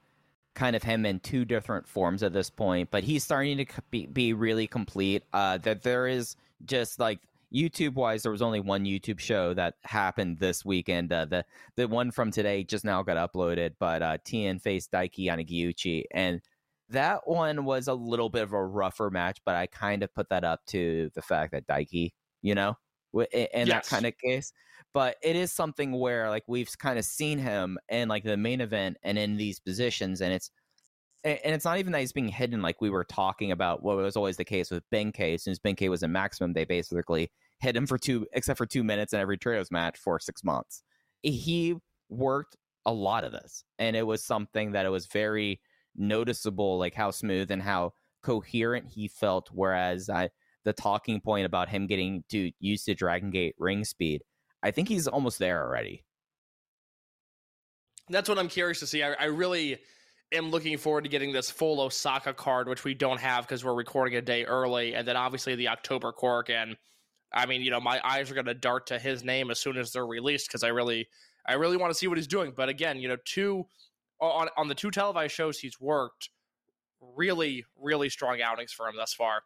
[0.56, 4.08] kind of him in two different forms at this point, but he's starting to be,
[4.08, 5.24] be really complete.
[5.34, 7.20] Uh, that there is just like
[7.54, 11.14] YouTube wise, there was only one YouTube show that happened this weekend.
[11.14, 11.46] Uh, the
[11.76, 16.42] the one from today just now got uploaded, but uh, TN faced Daiki Yanagiuchi, and
[16.90, 19.40] that one was a little bit of a rougher match.
[19.46, 22.78] But I kind of put that up to the fact that Daiki, you know,
[23.14, 24.54] in in that kind of case
[24.94, 28.62] but it is something where like we've kind of seen him in like the main
[28.62, 30.52] event and in these positions and it's
[31.24, 34.16] and it's not even that he's being hidden like we were talking about what was
[34.16, 35.34] always the case with Ben-K.
[35.34, 38.66] As soon as Ben-K was in MaxiMuM, they basically hit him for two except for
[38.66, 40.82] two minutes in every trios match for six months.
[41.26, 41.76] Eh, he
[42.08, 43.64] worked a lot of this.
[43.78, 45.60] And it was something that it was very
[45.96, 49.50] noticeable, like how smooth and how coherent he felt.
[49.52, 50.30] Whereas I
[50.66, 54.24] the talking point about him getting to used to Dragon Gate ring speed,
[54.62, 56.04] I think he's almost there already.
[58.10, 59.04] That's what I'm curious to see.
[59.04, 59.80] I, I really
[60.32, 63.74] am looking forward to getting this full Osaka card, which we don't have because we're
[63.74, 66.50] recording a day early, and then obviously the October cork.
[66.50, 66.76] And
[67.34, 69.78] I mean, you know, my eyes are going to dart to his name as soon
[69.78, 71.08] as they're released because I really,
[71.48, 72.54] I really want to see what he's doing.
[72.56, 73.66] But again, you know, two
[74.20, 76.30] on on the two televised shows he's worked,
[77.02, 79.44] really, really strong outings for him thus far.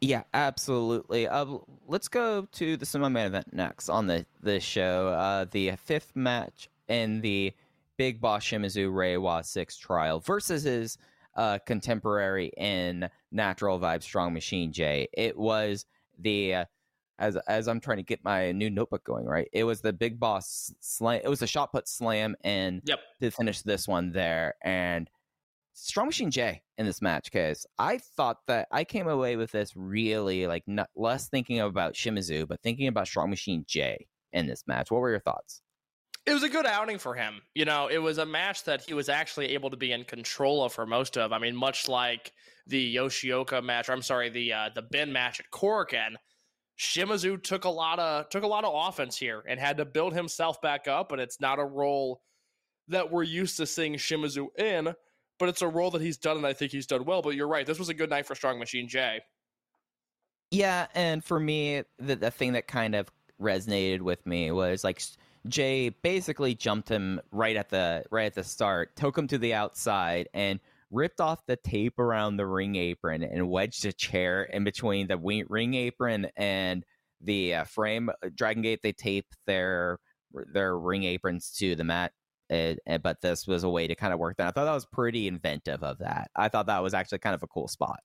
[0.00, 1.26] Yeah, absolutely.
[1.26, 5.08] Uh, let's go to the semi-main event next on the this show.
[5.08, 7.52] Uh, the fifth match in the
[7.96, 10.98] Big Boss Shimizu Reiwa Six trial versus his
[11.34, 15.08] uh, contemporary in Natural Vibe Strong Machine J.
[15.14, 15.86] It was
[16.18, 16.64] the uh,
[17.18, 19.48] as as I'm trying to get my new notebook going, right?
[19.52, 21.22] It was the big boss slam.
[21.24, 22.98] It was a shot put slam and Yep.
[23.22, 24.54] to finish this one there.
[24.62, 25.08] And
[25.78, 29.76] Strong Machine J in this match, because I thought that I came away with this
[29.76, 34.64] really like not less thinking about Shimizu, but thinking about Strong Machine J in this
[34.66, 34.90] match.
[34.90, 35.62] What were your thoughts?
[36.26, 37.40] it was a good outing for him.
[37.54, 40.64] You know, it was a match that he was actually able to be in control
[40.64, 41.32] of for most of.
[41.32, 42.32] I mean, much like
[42.66, 46.16] the Yoshioka match, I'm sorry, the uh, the Ben match at Korakuen,
[46.78, 50.14] Shimizu took a lot of took a lot of offense here and had to build
[50.14, 51.12] himself back up.
[51.12, 52.20] And it's not a role
[52.88, 54.94] that we're used to seeing Shimizu in,
[55.38, 57.22] but it's a role that he's done, and I think he's done well.
[57.22, 59.20] But you're right, this was a good night for Strong Machine J.
[60.50, 65.02] Yeah, and for me, the the thing that kind of resonated with me was like
[65.48, 69.54] Jay basically jumped him right at the right at the start, took him to the
[69.54, 74.64] outside, and ripped off the tape around the ring apron and wedged a chair in
[74.64, 76.84] between the ring apron and
[77.20, 78.10] the uh, frame.
[78.34, 79.98] Dragon Gate they tape their
[80.52, 82.12] their ring aprons to the mat.
[82.50, 84.46] Uh, uh, but this was a way to kind of work that.
[84.46, 86.30] I thought that was pretty inventive of that.
[86.36, 88.00] I thought that was actually kind of a cool spot.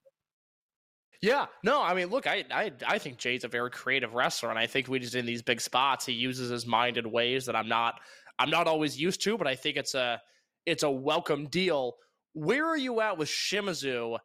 [1.22, 4.58] Yeah, no, I mean, look, I, I I think Jay's a very creative wrestler, and
[4.58, 7.56] I think we just in these big spots, he uses his mind in ways that
[7.56, 8.00] I'm not
[8.40, 10.20] I'm not always used to, but I think it's a
[10.66, 11.98] it's a welcome deal.
[12.34, 14.18] Where are you at with Shimizu?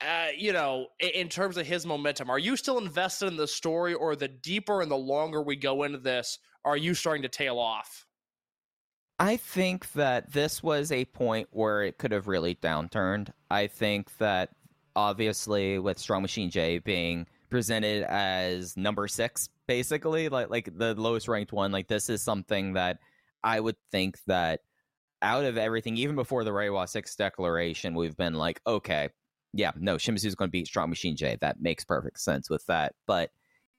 [0.00, 3.48] Uh, you know, in, in terms of his momentum, are you still invested in the
[3.48, 7.28] story, or the deeper and the longer we go into this, are you starting to
[7.30, 8.04] tail off?
[9.18, 13.30] I think that this was a point where it could have really downturned.
[13.50, 14.50] I think that
[14.96, 21.28] obviously with Strong Machine J being presented as number six, basically, like like the lowest
[21.28, 22.98] ranked one, like this is something that
[23.44, 24.60] I would think that
[25.22, 29.08] out of everything, even before the Reiwa Six declaration, we've been like, okay,
[29.52, 31.38] yeah, no, Shimizu's going to beat Strong Machine J.
[31.40, 32.94] That makes perfect sense with that.
[33.06, 33.30] But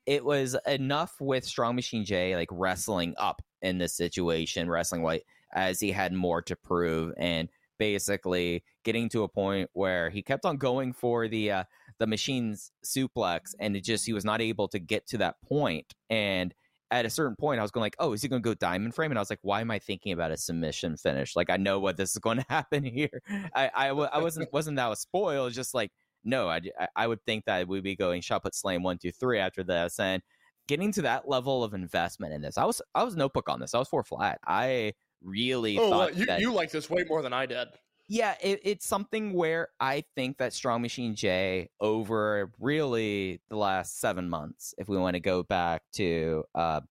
[0.06, 5.26] it was enough with Strong Machine J, like wrestling up in this situation, wrestling like
[5.54, 10.46] as he had more to prove, and basically getting to a point where he kept
[10.46, 11.64] on going for the uh,
[12.00, 15.94] the machine's suplex, and it just he was not able to get to that point.
[16.10, 16.54] And
[16.92, 18.96] at a certain point, I was going like, "Oh, is he going to go diamond
[18.96, 21.36] frame?" And I was like, "Why am I thinking about a submission finish?
[21.36, 23.22] Like I know what this is going to happen here.
[23.56, 25.50] I I wasn't wasn't that a spoil?
[25.50, 25.92] Just like
[26.24, 29.12] no, I, I- I would think that we'd be going shot put slam one two
[29.12, 30.22] three after this, and
[30.68, 32.58] getting to that level of investment in this.
[32.58, 33.74] I was I was notebook on this.
[33.74, 34.40] I was four flat.
[34.46, 37.70] I really Oh, thought well, you that you like this way more than I did.
[38.08, 44.00] yeah, it, it's something where I think that Strong Machine J over really the last
[44.00, 46.82] seven months, if we want to go back to uh,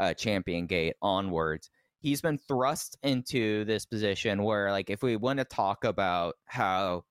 [0.00, 5.38] uh, Champion Gate onwards, he's been thrust into this position where, like, if we want
[5.38, 7.04] to talk about how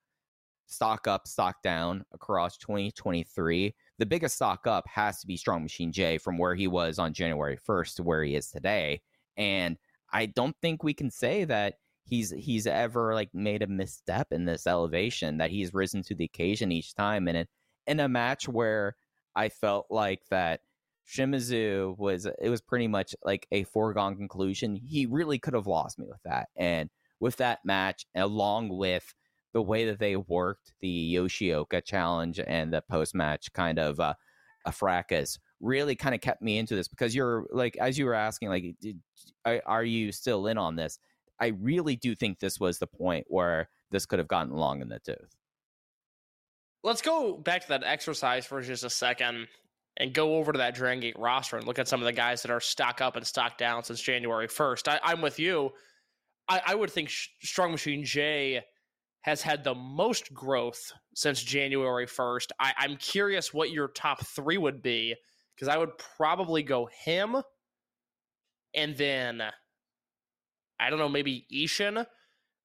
[0.68, 5.92] stock up, stock down across 2023, the biggest stock up has to be Strong Machine
[5.92, 9.02] J from where he was on January 1st to where he is today.
[9.38, 9.78] And
[10.12, 11.76] I don't think we can say that
[12.06, 16.26] he's he's ever like made a misstep in this elevation that he's risen to the
[16.26, 17.48] occasion each time and in,
[17.88, 18.96] in a match where
[19.36, 20.62] I felt like that
[21.08, 24.76] Shimizu was it was pretty much like a foregone conclusion.
[24.76, 26.50] He really could have lost me with that.
[26.56, 29.14] And with that match, along with
[29.54, 34.14] the way that they worked the Yoshioka challenge and the post match kind of uh,
[34.66, 38.14] a fracas really kind of kept me into this because you're like as you were
[38.14, 39.00] asking like did,
[39.46, 41.00] are, you still in on this
[41.40, 44.90] i really do think this was the point where this could have gotten long in
[44.90, 45.36] the tooth
[46.84, 49.48] Let's go back to that exercise for just a second
[49.96, 52.42] and go over to that Dragon Gate roster and look at some of the guys
[52.42, 54.90] that are stock up and stock down since January 1st.
[54.90, 55.72] I, I'm with you.
[56.50, 58.64] I, I would think Sh- Strong Machine J
[59.24, 62.48] has had the most growth since January 1st.
[62.60, 65.16] I, I'm curious what your top three would be
[65.56, 67.38] because I would probably go him
[68.76, 69.42] and then
[70.80, 72.06] I don't know, maybe Ishin.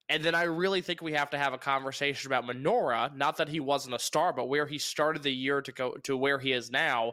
[0.08, 3.14] And then I really think we have to have a conversation about Minoura.
[3.14, 6.16] Not that he wasn't a star, but where he started the year to go to
[6.16, 7.12] where he is now.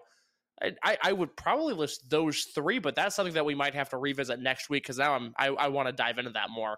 [0.64, 3.90] I, I, I would probably list those three, but that's something that we might have
[3.90, 6.78] to revisit next week because now I'm I, I want to dive into that more.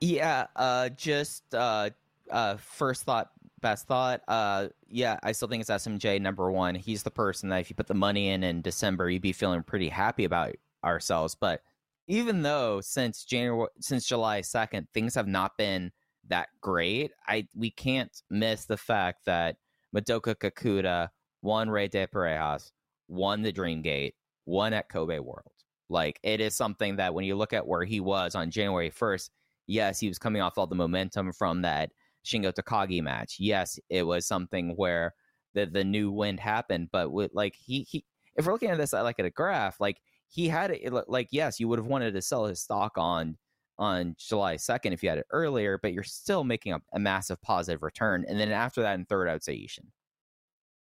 [0.00, 1.90] Yeah uh just uh
[2.30, 3.30] uh first thought
[3.60, 6.74] best thought uh yeah i still think it's smj number one.
[6.74, 9.62] He's the person that if you put the money in in december you'd be feeling
[9.62, 11.34] pretty happy about ourselves.
[11.34, 11.62] But
[12.06, 15.92] even though since january since july 2nd things have not been
[16.28, 19.56] that great i we can't miss the fact that
[19.94, 21.08] madoka kakuta
[21.42, 22.72] won Rey de Parejas,
[23.08, 24.14] won the dream gate
[24.46, 25.52] won at kobe world.
[25.90, 29.30] Like it is something that when you look at where he was on january 1st
[29.68, 31.90] yes, he was coming off all the momentum from that
[32.24, 33.36] Shingo Takagi match.
[33.38, 35.14] Yes, it was something where
[35.54, 36.88] the the new wind happened.
[36.92, 38.04] But with like he he,
[38.36, 39.98] if we're looking at this uh, like at a graph, like
[40.28, 43.36] he had it like yes, you would have wanted to sell his stock on
[43.78, 47.40] on July 2nd if you had it earlier, but you're still making a, a massive
[47.42, 48.24] positive return.
[48.28, 49.86] And then after that, in third, I would say Ishin.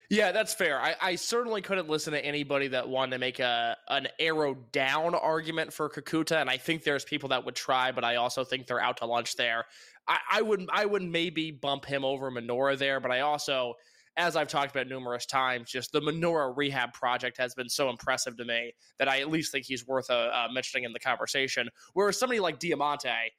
[0.10, 0.80] Yeah, that's fair.
[0.82, 5.14] I, I certainly couldn't listen to anybody that wanted to make a an arrow down
[5.14, 8.66] argument for Kakuta, and I think there's people that would try, but I also think
[8.66, 9.66] they're out to lunch there.
[10.08, 13.76] I, I would I would maybe bump him over Minoura there, but I also,
[14.18, 18.36] as I've talked about numerous times, just the Minoura rehab project has been so impressive
[18.38, 21.70] to me that I at least think he's worth uh, uh, mentioning in the conversation.
[21.94, 23.32] Whereas somebody like Diamante,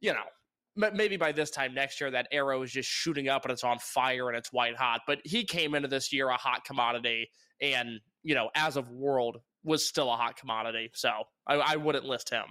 [0.00, 0.24] you know,
[0.76, 3.78] maybe by this time next year that arrow is just shooting up and it's on
[3.78, 5.02] fire and it's white hot.
[5.06, 9.38] But he came into this year a hot commodity, and you know, as of world,
[9.64, 10.90] was still a hot commodity.
[10.94, 11.10] So
[11.46, 12.44] I, I wouldn't list him.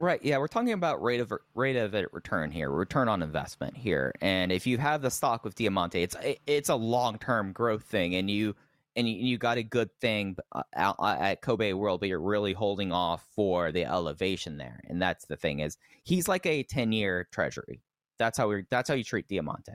[0.00, 0.20] Right.
[0.24, 4.12] Yeah, we're talking about rate of rate of return here, return on investment here.
[4.20, 8.16] And if you have the stock with Diamante, it's it's a long term growth thing,
[8.16, 8.56] and you
[8.96, 12.20] and you, you got a good thing uh, out uh, at Kobe World, but you're
[12.20, 14.80] really holding off for the elevation there.
[14.88, 17.82] And that's the thing is he's like a ten year treasury.
[18.18, 19.72] That's how we that's how you treat Diamante.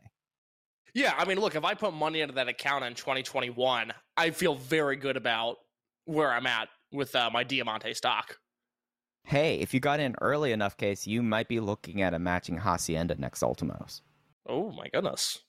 [0.94, 4.56] Yeah, I mean, look, if I put money into that account in 2021, I feel
[4.56, 5.58] very good about
[6.06, 8.38] where I'm at with uh, my Diamante stock.
[9.24, 12.58] Hey, if you got in early enough, case you might be looking at a matching
[12.58, 14.02] Hacienda next Ultimos.
[14.48, 15.40] Oh my goodness.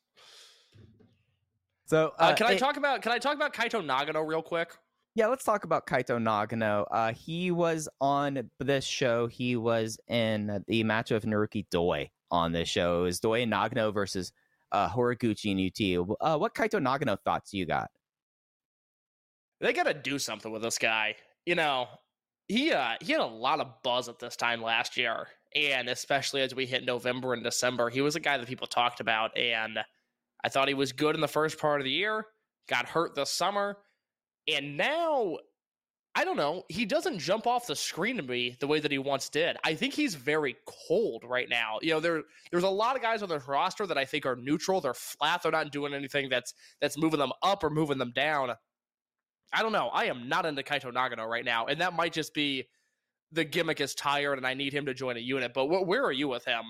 [1.89, 4.77] So Uh, can I it- talk about can I talk about Kaito Nagano real quick?
[5.15, 6.87] Yeah, let's talk about Kaito Nagano.
[6.91, 9.27] Uh, he was on this show.
[9.27, 13.01] He was in the match of Naruki Doi on this show.
[13.01, 14.33] It was Doi and Nagano versus
[14.71, 16.17] uh, Horiguchi and UT.
[16.21, 17.91] Uh, what Kaito Nagano thoughts you got?
[19.61, 21.17] They got to do something with this guy.
[21.47, 21.89] You know,
[22.49, 26.43] he uh he had a lot of buzz at this time last year, and especially
[26.43, 29.79] as we hit November and December, he was a guy that people talked about, and
[30.45, 32.27] I thought he was good in the first part of the year.
[32.69, 33.79] Got hurt this summer,
[34.47, 35.39] and now
[36.15, 36.65] I don't know.
[36.69, 39.57] He doesn't jump off the screen to me the way that he once did.
[39.63, 40.57] I think he's very
[40.89, 41.79] cold right now.
[41.81, 44.37] You know, there there's a lot of guys on this roster that I think are
[44.37, 44.81] neutral.
[44.81, 45.43] They're flat.
[45.43, 48.51] They're not doing anything that's that's moving them up or moving them down.
[49.53, 49.89] I don't know.
[49.89, 52.69] I am not into Kaito Nagano right now, and that might just be
[53.33, 55.53] the gimmick is tired and I need him to join a unit.
[55.55, 56.65] But wh- where are you with him?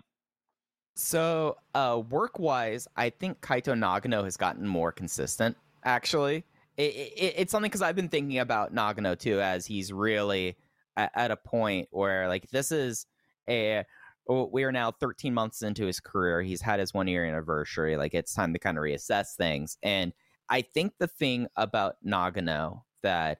[1.00, 5.56] So, uh, work wise, I think Kaito Nagano has gotten more consistent.
[5.84, 6.44] Actually,
[6.76, 10.56] it, it, it's something because I've been thinking about Nagano too, as he's really
[10.96, 13.06] at, at a point where like this is
[13.48, 13.84] a
[14.28, 16.42] we are now 13 months into his career.
[16.42, 17.96] He's had his one year anniversary.
[17.96, 19.78] Like it's time to kind of reassess things.
[19.84, 20.12] And
[20.50, 23.38] I think the thing about Nagano that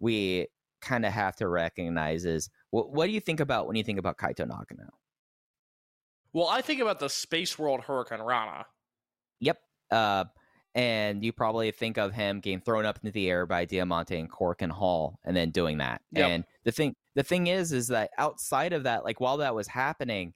[0.00, 0.48] we
[0.80, 4.18] kind of have to recognize is what do you think about when you think about
[4.18, 4.88] Kaito Nagano?
[6.36, 8.66] Well, I think about the Space World Hurricane Rana.
[9.40, 9.58] Yep.
[9.90, 10.24] Uh,
[10.74, 14.30] and you probably think of him getting thrown up into the air by Diamante and
[14.30, 16.02] Korakuen Hall, and then doing that.
[16.12, 16.28] Yep.
[16.28, 19.66] And the thing, the thing is, is that outside of that, like while that was
[19.66, 20.34] happening,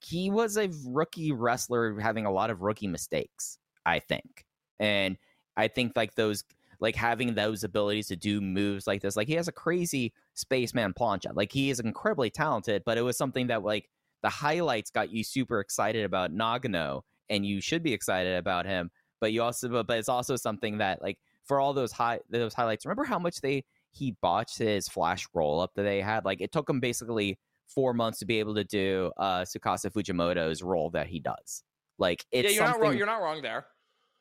[0.00, 3.58] he was a rookie wrestler having a lot of rookie mistakes.
[3.84, 4.46] I think,
[4.80, 5.18] and
[5.58, 6.42] I think like those,
[6.80, 10.94] like having those abilities to do moves like this, like he has a crazy spaceman
[10.94, 11.36] plancha.
[11.36, 13.90] Like he is incredibly talented, but it was something that like
[14.22, 18.90] the highlights got you super excited about Nagano, and you should be excited about him.
[19.20, 22.54] But you also, but, but it's also something that like for all those high those
[22.54, 22.84] highlights.
[22.84, 26.24] Remember how much they he botched his flash roll up that they had?
[26.24, 30.62] Like it took him basically four months to be able to do uh Tsukasa Fujimoto's
[30.62, 31.62] roll that he does.
[31.98, 32.96] Like it's yeah, you're not wrong.
[32.96, 33.66] You're not wrong there.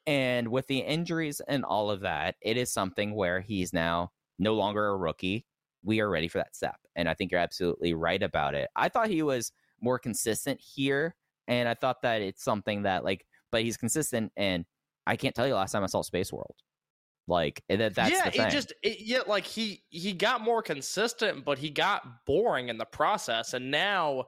[0.07, 4.53] and with the injuries and all of that, it is something where he's now no
[4.55, 5.45] longer a rookie.
[5.83, 6.77] We are ready for that step.
[6.95, 8.69] And I think you're absolutely right about it.
[8.75, 9.51] I thought he was
[9.82, 11.15] more consistent here.
[11.47, 14.32] And I thought that it's something that, like, but he's consistent.
[14.38, 14.65] And
[15.05, 16.55] I can't tell you last time I saw Space World.
[17.27, 18.41] Like, and that, that's yeah, the thing.
[18.41, 22.77] it just it, yeah, like he he got more consistent, but he got boring in
[22.77, 23.53] the process.
[23.53, 24.25] And now,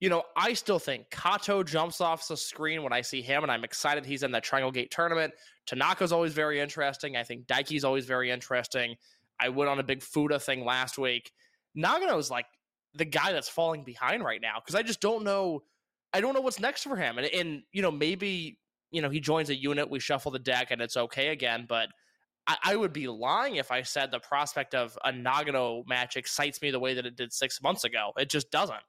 [0.00, 3.52] you know, I still think Kato jumps off the screen when I see him, and
[3.52, 5.32] I'm excited he's in that Triangle Gate tournament.
[5.66, 7.16] Tanaka's always very interesting.
[7.16, 8.96] I think Daiki's always very interesting.
[9.40, 11.30] I went on a big Fuda thing last week.
[11.76, 12.46] Nagano's like
[12.94, 15.62] the guy that's falling behind right now because I just don't know.
[16.12, 18.58] I don't know what's next for him, and and you know maybe
[18.90, 21.88] you know he joins a unit, we shuffle the deck, and it's okay again, but.
[22.50, 26.62] I, I would be lying if I said the prospect of a Nagano match excites
[26.62, 28.12] me the way that it did six months ago.
[28.16, 28.80] It just doesn't.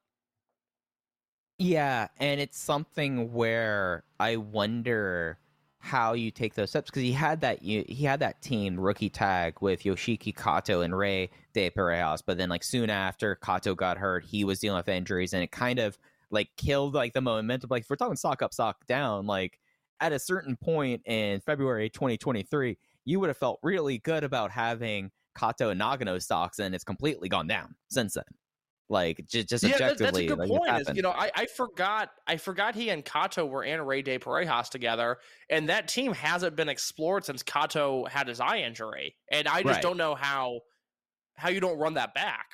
[1.57, 5.39] Yeah, and it's something where I wonder
[5.79, 9.55] how you take those steps because he had that he had that team rookie tag
[9.61, 14.25] with Yoshiki Kato and Rey De Parejas, but then like soon after Kato got hurt,
[14.25, 15.97] he was dealing with injuries, and it kind of
[16.31, 17.69] like killed like the momentum.
[17.71, 19.57] Like if we're talking stock up, stock down, like
[20.01, 25.11] at a certain point in February 2023, you would have felt really good about having
[25.37, 28.25] Kato and Nagano stocks, and it's completely gone down since then.
[28.89, 30.89] Like just, just yeah, objectively, that's a good like, point.
[30.89, 34.17] Is, you know, I, I forgot I forgot he and Kato were in Rey de
[34.17, 35.19] Parejas together,
[35.49, 39.65] and that team hasn't been explored since Kato had his eye injury, and I just
[39.65, 39.81] Right.
[39.81, 40.61] don't know how
[41.35, 42.47] how you don't run that back.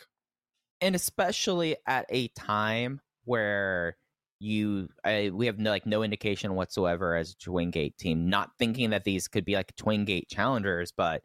[0.81, 3.97] and especially at a time where
[4.39, 8.51] you I, we have no, like no indication whatsoever as a twin gate team not
[8.59, 11.23] thinking that these could be like twin gate challengers but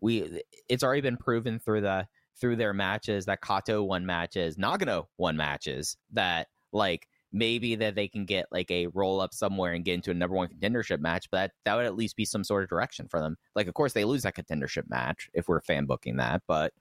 [0.00, 2.06] we it's already been proven through the
[2.40, 8.06] through their matches that kato won matches nagano won matches that like maybe that they
[8.06, 11.26] can get like a roll up somewhere and get into a number one contendership match
[11.30, 13.74] but that, that would at least be some sort of direction for them like of
[13.74, 16.72] course they lose that contendership match if we're fan booking that but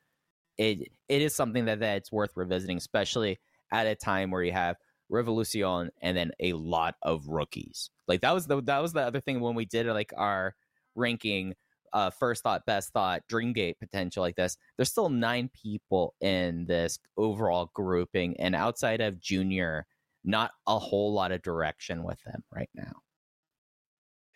[0.57, 3.39] it it is something that that's worth revisiting, especially
[3.71, 4.77] at a time where you have
[5.09, 7.89] Revolution and then a lot of rookies.
[8.07, 10.55] Like that was the that was the other thing when we did like our
[10.95, 11.55] ranking
[11.93, 14.57] uh first thought, best thought, Dreamgate potential like this.
[14.77, 19.85] There's still nine people in this overall grouping, and outside of Junior,
[20.23, 22.93] not a whole lot of direction with them right now.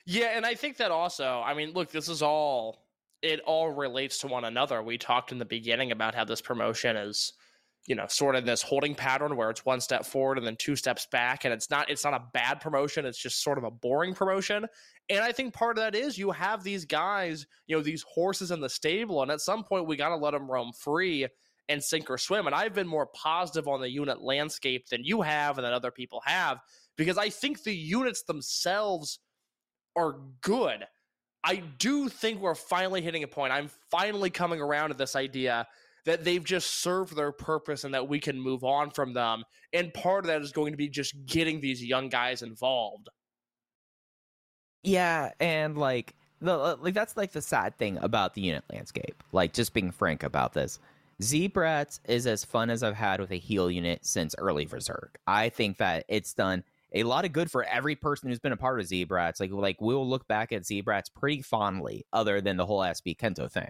[0.05, 2.87] Yeah, and I think that also, I mean, look, this is all
[3.21, 4.81] it all relates to one another.
[4.81, 7.33] We talked in the beginning about how this promotion is,
[7.87, 10.75] you know, sort of this holding pattern where it's one step forward and then two
[10.75, 13.71] steps back and it's not it's not a bad promotion, it's just sort of a
[13.71, 14.65] boring promotion.
[15.09, 18.51] And I think part of that is you have these guys, you know, these horses
[18.51, 21.27] in the stable and at some point we got to let them roam free
[21.69, 22.45] and sink or swim.
[22.45, 25.91] And I've been more positive on the unit landscape than you have and than other
[25.91, 26.59] people have
[26.97, 29.19] because I think the units themselves
[29.95, 30.85] are good.
[31.43, 33.53] I do think we're finally hitting a point.
[33.53, 35.67] I'm finally coming around to this idea
[36.05, 39.43] that they've just served their purpose and that we can move on from them.
[39.73, 43.09] And part of that is going to be just getting these young guys involved.
[44.87, 49.21] Yeah, and like the uh, like that's like the sad thing about the unit landscape.
[49.33, 50.79] Like just being frank about this.
[51.21, 55.15] Z-Brats is as fun as I've had with a heel unit since early VerserK.
[55.25, 56.63] I think that it's done
[56.93, 59.41] a lot of good for every person who's been a part of Z-Brats.
[59.41, 63.51] Like like we'll look back at Z-Brats pretty fondly, other than the whole SB Kento
[63.51, 63.69] thing.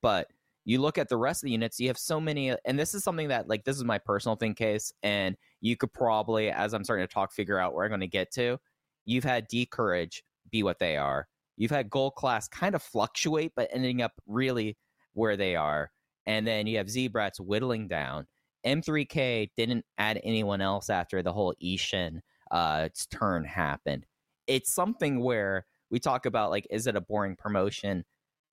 [0.00, 0.28] But
[0.64, 2.94] you look at the rest of the units, you have so many, uh, and this
[2.94, 6.72] is something that like this is my personal thing case, and you could probably, as
[6.72, 8.60] I'm starting to talk, figure out where I'm going to get to.
[9.04, 10.22] You've had D'Courage
[10.52, 11.26] be what they are.
[11.56, 14.76] You've had Gold Class kind of fluctuate, but ending up really
[15.14, 15.90] where they are.
[16.26, 18.26] And then you have Z-Brats whittling down.
[18.64, 24.06] M3K didn't add anyone else after the whole Ishin uh, turn happened.
[24.46, 28.04] It's something where we talk about like, is it a boring promotion?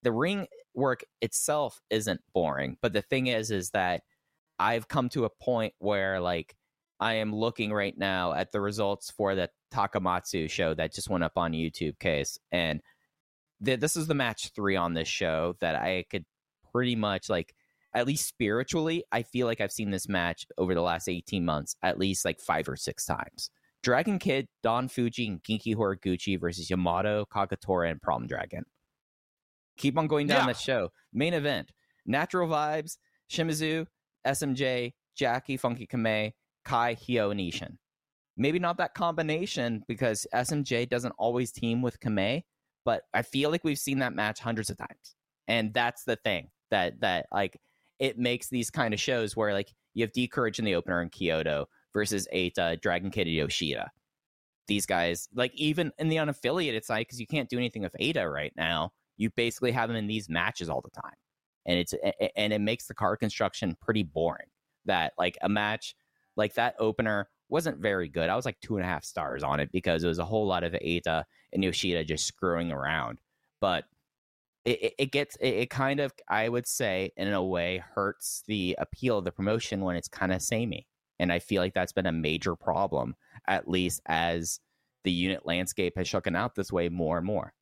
[0.01, 4.01] The ring work itself isn't boring, but the thing is, is that
[4.57, 6.55] I've come to a point where like
[6.99, 11.23] I am looking right now at the results for the Takamatsu show that just went
[11.23, 12.81] up on YouTube case, and
[13.63, 16.25] th- this is the match three on this show that I could
[16.73, 17.53] pretty much like
[17.93, 21.75] at least spiritually, I feel like I've seen this match over the last 18 months
[21.81, 23.49] at least like five or six times.
[23.81, 28.65] Dragon Kid, Don Fujii, and Genki Horiguchi versus Yamato, Kagetora, and Problem Dragon.
[29.77, 30.53] Keep on going down Yeah.
[30.53, 30.91] the show.
[31.13, 31.71] Main event
[32.05, 32.97] Natural Vibes,
[33.31, 33.87] Shimizu,
[34.25, 36.33] SMJ, Jackie, Funky Kamei,
[36.69, 37.77] Kai, Hio, and Ishin.
[38.37, 42.43] Maybe not that combination because SMJ doesn't always team with Kamei,
[42.85, 45.15] but I feel like we've seen that match hundreds of times.
[45.47, 47.59] And that's the thing that that like
[47.97, 51.09] it makes these kind of shows where like you have D'Courage in the opener in
[51.09, 53.89] Kyoto versus Eita, Dragon Kid, Yoshida.
[54.67, 58.31] These guys, like even in the unaffiliated side, because you can't do anything with Eita
[58.31, 61.15] right now, you basically have them in these matches all the time,
[61.65, 61.95] and it's
[62.37, 64.47] and it makes the card construction pretty boring.
[64.85, 65.95] That like a match
[66.39, 68.29] like that opener wasn't very good.
[68.29, 70.47] I was like two and a half stars on it because it was a whole
[70.47, 71.23] lot of Eita
[71.53, 73.19] and Yoshida just screwing around,
[73.59, 73.85] but
[74.65, 78.43] it, it, it gets it, it kind of I would say in a way hurts
[78.47, 80.87] the appeal of the promotion when it's kind of samey.
[81.19, 83.15] And I feel like that's been a major problem,
[83.47, 84.59] at least as
[85.03, 87.53] the unit landscape has shooken out this way more and more.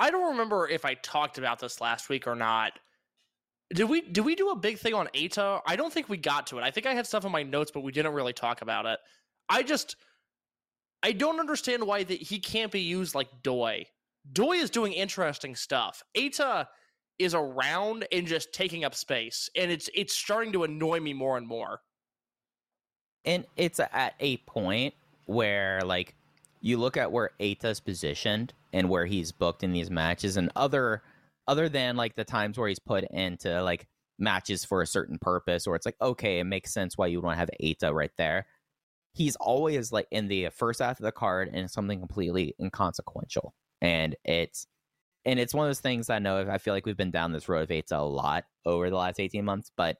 [0.00, 2.78] I don't remember if I talked about this last week or not.
[3.74, 5.60] Did we did we do a big thing on Eita?
[5.66, 6.64] I don't think we got to it.
[6.64, 8.98] I think I had stuff in my notes, but we didn't really talk about it.
[9.48, 9.96] I just
[11.02, 13.86] I don't understand why that he can't be used like Doi.
[14.32, 16.02] Doi is doing interesting stuff.
[16.16, 16.66] Eita
[17.18, 21.36] is around and just taking up space, and it's it's starting to annoy me more
[21.36, 21.80] and more.
[23.24, 24.94] and it's at a point
[25.26, 26.14] where like
[26.60, 31.02] you look at where Eita's positioned and where he's booked in these matches and other
[31.48, 33.86] other than like the times where he's put into like
[34.18, 37.34] matches for a certain purpose or it's like okay it makes sense why you want
[37.34, 38.46] to have Eita right there
[39.16, 43.54] he's always like in the first half of the card and something completely inconsequential.
[43.80, 44.66] And it's
[45.24, 47.48] and it's one of those things I know I feel like we've been down this
[47.48, 49.96] road of Eita a lot over the last 18 months, but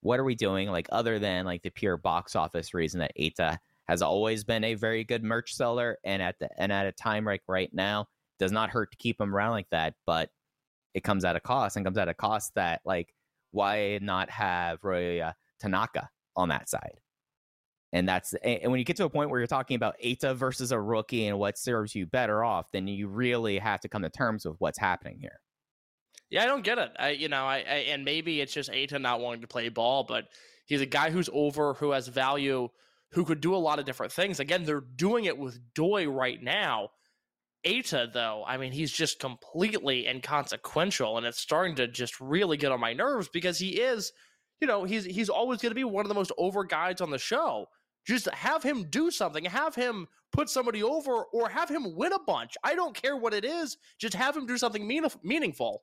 [0.00, 3.58] what are we doing like other than like the pure box office reason that Eita
[3.88, 7.26] has always been a very good merch seller and at the and at a time
[7.26, 8.06] like right now
[8.38, 10.30] does not hurt to keep him around like that, but
[10.96, 13.12] it comes at a cost and comes at a cost that like
[13.50, 17.00] why not have Ryoya Tanaka on that side?
[17.92, 20.72] And that's and when you get to a point where you're talking about Eita versus
[20.72, 24.10] a rookie and what serves you better off, then you really have to come to
[24.10, 25.38] terms with what's happening here.
[26.30, 26.90] Yeah, I don't get it.
[26.98, 30.02] I, you know, I, I and maybe it's just Eita not wanting to play ball,
[30.02, 30.24] but
[30.64, 32.70] he's a guy who's over, who has value,
[33.12, 34.40] who could do a lot of different things.
[34.40, 36.88] Again, they're doing it with Doi right now.
[37.66, 42.70] Eita, though, I mean, he's just completely inconsequential, and it's starting to just really get
[42.70, 44.12] on my nerves because he is,
[44.60, 47.10] you know, he's he's always going to be one of the most over guys on
[47.10, 47.66] the show.
[48.06, 52.20] Just have him do something, have him put somebody over, or have him win a
[52.20, 52.54] bunch.
[52.62, 53.76] I don't care what it is.
[53.98, 55.82] Just have him do something mean- meaningful.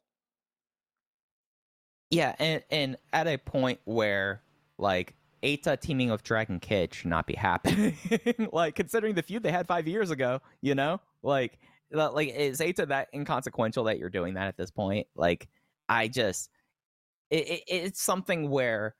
[2.09, 4.41] Yeah, and and at a point where
[4.77, 7.97] like Eita teaming with Dragon Kid should not be happening.
[8.53, 11.59] like considering the feud they had five years ago, you know, like
[11.93, 15.07] like is Eita that inconsequential that you're doing that at this point?
[15.15, 15.47] Like
[15.87, 16.49] I just
[17.29, 18.95] it, it, it's something where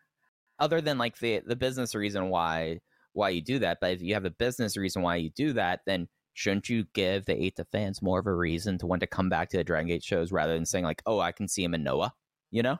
[0.60, 2.80] other than like the the business reason why
[3.14, 5.82] why you do that, but if you have a business reason why you do that,
[5.86, 9.30] then shouldn't you give the Eita fans more of a reason to want to come
[9.30, 11.76] back to the Dragon Gate shows rather than saying like, oh, I can see him
[11.76, 12.14] in Noah,
[12.50, 12.78] you know?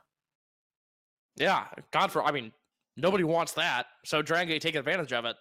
[1.36, 2.52] Yeah, God for I mean,
[2.96, 3.86] nobody wants that.
[4.04, 5.36] So Dragon Gate take advantage of it.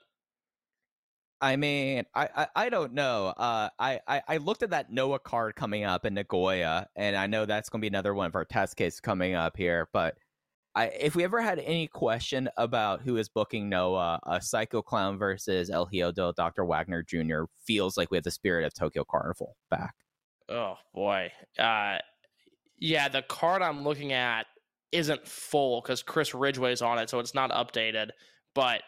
[1.44, 3.34] I mean, I, I, I don't know.
[3.36, 7.28] Uh, I, I, I looked at that Noah card coming up in Nagoya, and I
[7.28, 9.90] know that's going to be another one of our test cases coming up here.
[9.92, 10.16] But
[10.74, 15.18] I, if we ever had any question about who is booking Noah, uh, Psycho Clown
[15.18, 16.64] versus El Hijo de, Dr.
[16.64, 17.44] Wagner Jr.
[17.68, 19.96] feels like we have the spirit of Tokyo Carnival back.
[20.48, 21.30] Oh boy.
[21.60, 21.98] Uh,
[22.80, 24.46] yeah, the card I'm looking at
[24.94, 28.12] isn't full because Chris Ridgeway's on it, so it's not updated.
[28.56, 28.82] But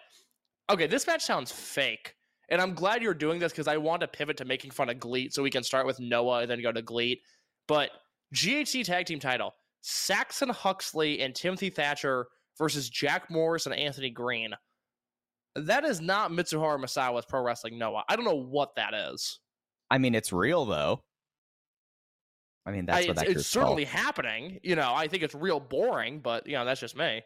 [0.70, 2.15] okay, this match sounds fake.
[2.50, 5.00] And I'm glad you're doing this because I want to pivot to making fun of
[5.00, 7.22] GLEAT so we can start with Noah and then go to GLEAT.
[7.68, 7.90] But
[8.36, 12.28] GHC tag team title Saxon Huxley and Timothy Thatcher
[12.58, 14.54] versus Jack Morris and Anthony Greene.
[15.56, 18.04] That is not Mitsuharu Misawa's Pro Wrestling Noah.
[18.10, 19.40] I don't know what that is.
[19.90, 21.02] I mean, it's real though.
[22.66, 24.06] I mean, that's I- what it's, that it's group's certainly called.
[24.06, 24.60] happening.
[24.64, 27.22] You know, I think it's real boring, but you know, that's just me.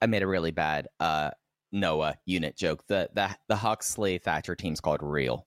[0.00, 1.30] I made a really bad uh,
[1.72, 2.86] Noah unit joke.
[2.86, 5.46] The the the Huxley Thatcher team's called Real.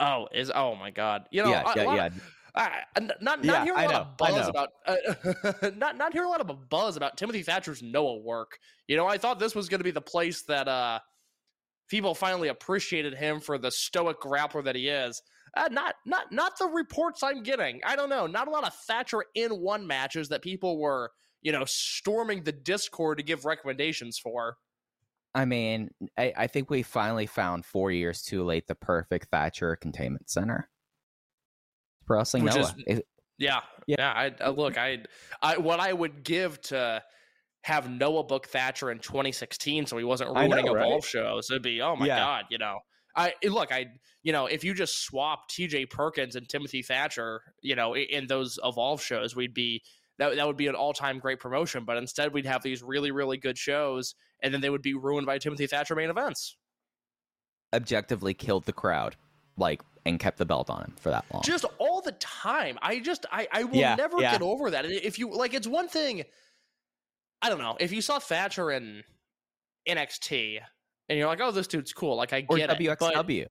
[0.00, 1.28] Oh, is oh my god.
[1.30, 2.06] You know, yeah, a yeah, yeah.
[2.06, 2.82] of- I,
[3.20, 6.30] not not Yeah, hearing a lot know, of buzz about uh, not not hearing a
[6.30, 8.58] lot of a buzz about Timothy Thatcher's Noah work.
[8.88, 10.98] You know, I thought this was going to be the place that uh
[11.88, 15.22] people finally appreciated him for the stoic grappler that he is.
[15.56, 17.80] Uh, not not not the reports I'm getting.
[17.84, 18.26] I don't know.
[18.26, 21.10] Not a lot of Thatcher in one matches that people were
[21.42, 24.56] you know storming the Discord to give recommendations for.
[25.34, 29.76] I mean, I, I think we finally found four years too late the perfect Thatcher
[29.76, 30.68] containment center.
[32.06, 32.74] Pro Wrestling Which Noah.
[32.86, 33.02] is-
[33.38, 33.96] Yeah, Yeah.
[33.98, 34.12] yeah.
[34.12, 35.04] I, I look, I,
[35.42, 37.02] I, what I would give to
[37.62, 40.86] have Noah book Thatcher in 2016, so he wasn't know, ruining right?
[40.86, 41.50] Evolve shows.
[41.50, 42.18] It'd be, oh my Yeah.
[42.18, 42.78] god, you know.
[43.16, 43.86] I eh, look, I,
[44.22, 45.86] you know, if you just swap T.J.
[45.86, 49.82] Perkins and Timothy Thatcher, you know, in those Evolve shows, we'd be
[50.18, 51.84] that that would be an all time great promotion.
[51.84, 55.26] But instead, we'd have these really really good shows, and then they would be ruined
[55.26, 56.56] by Timothy Thatcher main events.
[57.74, 59.16] objectively killed the crowd,
[59.56, 61.42] like, and kept the belt on him for that long.
[61.42, 62.78] just all the time.
[62.80, 64.32] I just I I will Yeah, never yeah.
[64.32, 64.84] get over that.
[64.86, 66.24] And If you like, it's one thing.
[67.42, 69.04] I don't know if you saw Thatcher in
[69.88, 70.60] NXT
[71.08, 72.16] and you're like, oh, this dude's cool.
[72.16, 72.96] Like I get it.
[72.98, 73.46] But WXW.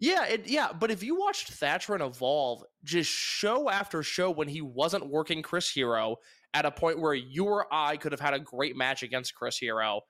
[0.00, 0.72] yeah, it, yeah.
[0.72, 5.40] But if you watched Thatcher and Evolve just show after show when he wasn't working
[5.42, 6.16] Chris Hero
[6.56, 9.58] at a point where you or I could have had a great match against Chris
[9.58, 10.00] Hero,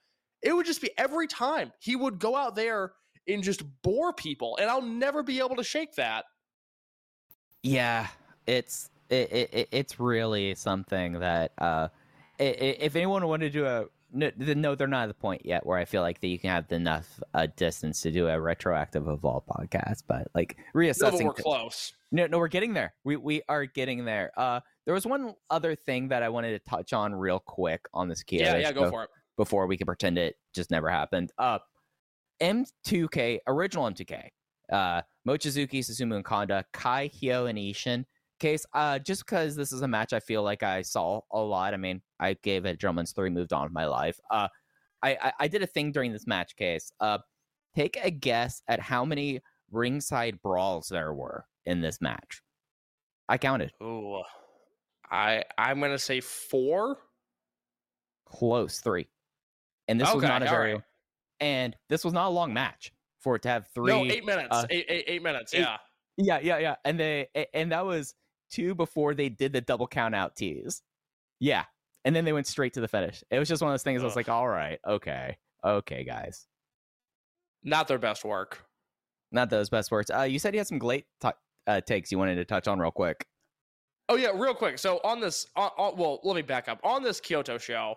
[0.42, 2.92] it would just be every time he would go out there
[3.26, 6.24] and just bore people, and I'll never be able to shake that.
[7.64, 8.06] Yeah,
[8.46, 11.88] it's it, it, it- it's really something that uh,
[12.38, 13.86] if anyone wanted to do a
[14.16, 16.50] no, no, they're not at the point yet where I feel like that you can
[16.50, 21.24] have enough uh, distance to do a retroactive evolve podcast, but like No, but reassessing.
[21.24, 21.92] we're close.
[22.12, 22.94] No, no, we're getting there.
[23.04, 24.32] We we are getting there.
[24.36, 28.08] Uh, there was one other thing that I wanted to touch on real quick on
[28.08, 29.10] this Kyoto Yeah, yeah, go for it.
[29.36, 31.32] before we can pretend it just never happened.
[31.38, 31.58] Uh,
[32.40, 34.28] M2K, original M2K,
[34.72, 38.04] uh, Mochizuki, Susumu, and Kanda, Kai, Hyo, and Ishin.
[38.38, 41.72] Case, uh, just because this is a match I feel like I saw a lot.
[41.72, 44.20] I mean, I gave it a gentleman's three, moved on with my life.
[44.30, 44.48] Uh,
[45.02, 46.92] I, I I did a thing during this match case.
[47.00, 47.18] Uh,
[47.74, 52.42] take a guess at how many ringside brawls there were in this match.
[53.28, 54.22] I counted Ooh,
[55.10, 56.98] I I'm gonna say four.
[58.26, 59.08] close three,
[59.88, 60.82] and this was not a very right.
[61.40, 63.92] and this was not a long match for it to have three.
[63.92, 64.48] no, eight minutes.
[64.50, 65.54] uh, eight, eight, eight minutes.
[65.54, 65.76] eight- yeah.
[66.18, 66.74] Yeah, yeah, yeah.
[66.86, 68.14] And they and that was
[68.50, 70.82] two before they did the double count out tease.
[71.40, 71.64] Yeah.
[72.04, 73.22] And then they went straight to the finish.
[73.30, 75.36] It was just one of those things I was like, all right, okay.
[75.64, 76.46] Okay, guys.
[77.64, 78.64] Not their best work.
[79.32, 80.10] Not those best words.
[80.10, 81.28] Uh you said you had some great t-
[81.66, 83.26] uh, takes you wanted to touch on real quick.
[84.08, 84.78] Oh yeah, real quick.
[84.78, 86.78] So on this, on, on, well, let me back up.
[86.84, 87.96] On this Kyoto show,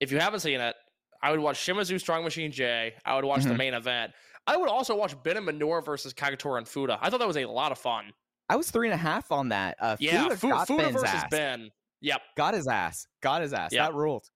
[0.00, 0.74] if you haven't seen it,
[1.22, 2.94] I would watch Shimizu Strong Machine J.
[3.04, 3.58] I would watch the Mhm.
[3.58, 4.12] main event.
[4.46, 6.98] I would also watch Ben and Minoura versus Kagetora and Fuda.
[7.02, 8.12] I thought that was a lot of fun.
[8.48, 9.76] I was three and a half on that.
[9.80, 11.24] Uh Yeah, Fuda Fuda versus ass.
[11.30, 11.70] Ben.
[12.00, 12.20] Yep.
[12.36, 13.06] Got his ass.
[13.22, 13.70] Got his ass.
[13.72, 13.86] Yeah.
[13.86, 14.28] That ruled.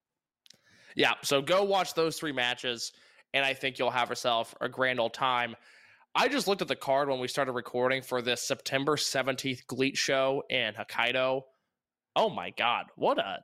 [0.95, 2.93] Yeah, so go watch those three matches,
[3.35, 5.55] and I think you'll have yourself a grand old time.
[6.15, 9.99] I just looked at the card when we started recording for this September 17th Gleat
[9.99, 11.43] show in Hokkaido.
[12.15, 13.41] Oh my god, what a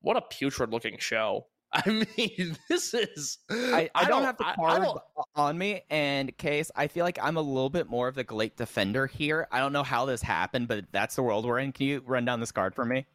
[0.00, 1.46] what a putrid looking show.
[1.72, 4.98] I mean, this is I, I, don't, have the I- I card don't-
[5.36, 8.56] on me, and case I feel like I'm a little bit more of the great
[8.56, 9.46] defender here.
[9.52, 11.72] I don't know how this happened, but that's the world we're in.
[11.72, 13.06] Can you run down this card for me?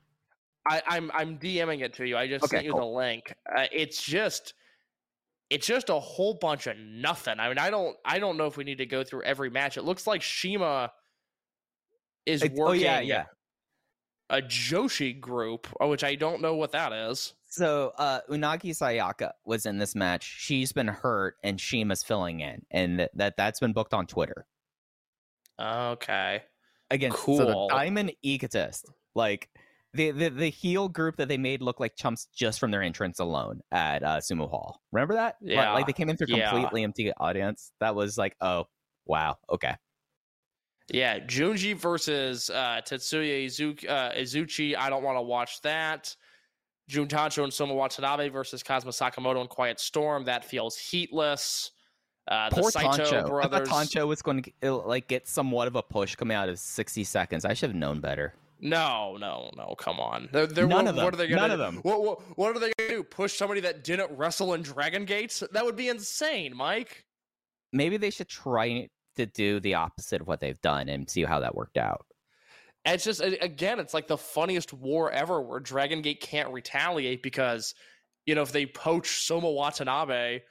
[0.69, 2.15] I, I'm I'm DMing it to you.
[2.15, 3.33] I just Okay, sent you the link.
[3.57, 4.53] Uh, it's just
[5.49, 7.39] it's just a whole bunch of nothing.
[7.39, 9.77] I mean, I don't I don't know if we need to go through every match.
[9.77, 10.91] It looks like Shima
[12.25, 13.25] is It's- working oh yeah, yeah.
[14.29, 17.33] a Joshi group, uh, which I don't know what that is.
[17.53, 20.23] So uh Unagi Sayaka was in this match.
[20.23, 22.65] She's been hurt and Shima's filling in.
[22.71, 24.47] And that, that that's been booked on Twitter.
[25.61, 26.41] Okay.
[26.89, 27.37] Again, so Cool.
[27.37, 28.89] the Diamond Egotist.
[29.13, 29.49] Like
[29.93, 33.19] the, the the heel group that they made look like chumps just from their entrance
[33.19, 34.81] alone at uh, Sumo Hall.
[34.91, 35.35] Remember that?
[35.39, 36.49] Like- Yeah, Like they came in through yeah.
[36.49, 37.71] completely empty audience.
[37.81, 38.65] That was like, oh
[39.05, 39.75] wow, okay.
[40.91, 44.75] Yeah, Junji versus uh, Tetsuya Izuki, uh, Izuchi.
[44.75, 46.15] I don't want to watch that.
[46.93, 50.23] Jun Tonsho and Soma Watanabe versus Kazuma Sakamoto and Quiet Storm.
[50.25, 51.71] That feels heatless.
[52.27, 53.25] Uh, the Poor Saito Tonsho.
[53.25, 53.67] I brothers.
[53.67, 57.03] thought Tonsho was going to like get somewhat of a push coming out of 60
[57.03, 57.45] seconds.
[57.45, 58.35] I should have known better.
[58.61, 59.75] No, no, no.
[59.77, 60.29] Come on.
[60.31, 61.03] They're, they're, None what, of them.
[61.03, 61.53] What are they gonna None do?
[61.55, 61.81] of them.
[61.81, 63.03] What, what, what are they going to do?
[63.03, 65.43] Push somebody that didn't wrestle in Dragon Gates?
[65.51, 67.03] That would be insane, Mike.
[67.73, 68.87] Maybe they should try
[69.17, 72.05] to do the opposite of what they've done and see how that worked out.
[72.85, 77.23] And it's just again, it's like the funniest war ever, where Dragon Gate can't retaliate
[77.23, 77.75] because,
[78.25, 80.41] you know, if they poach Soma Watanabe,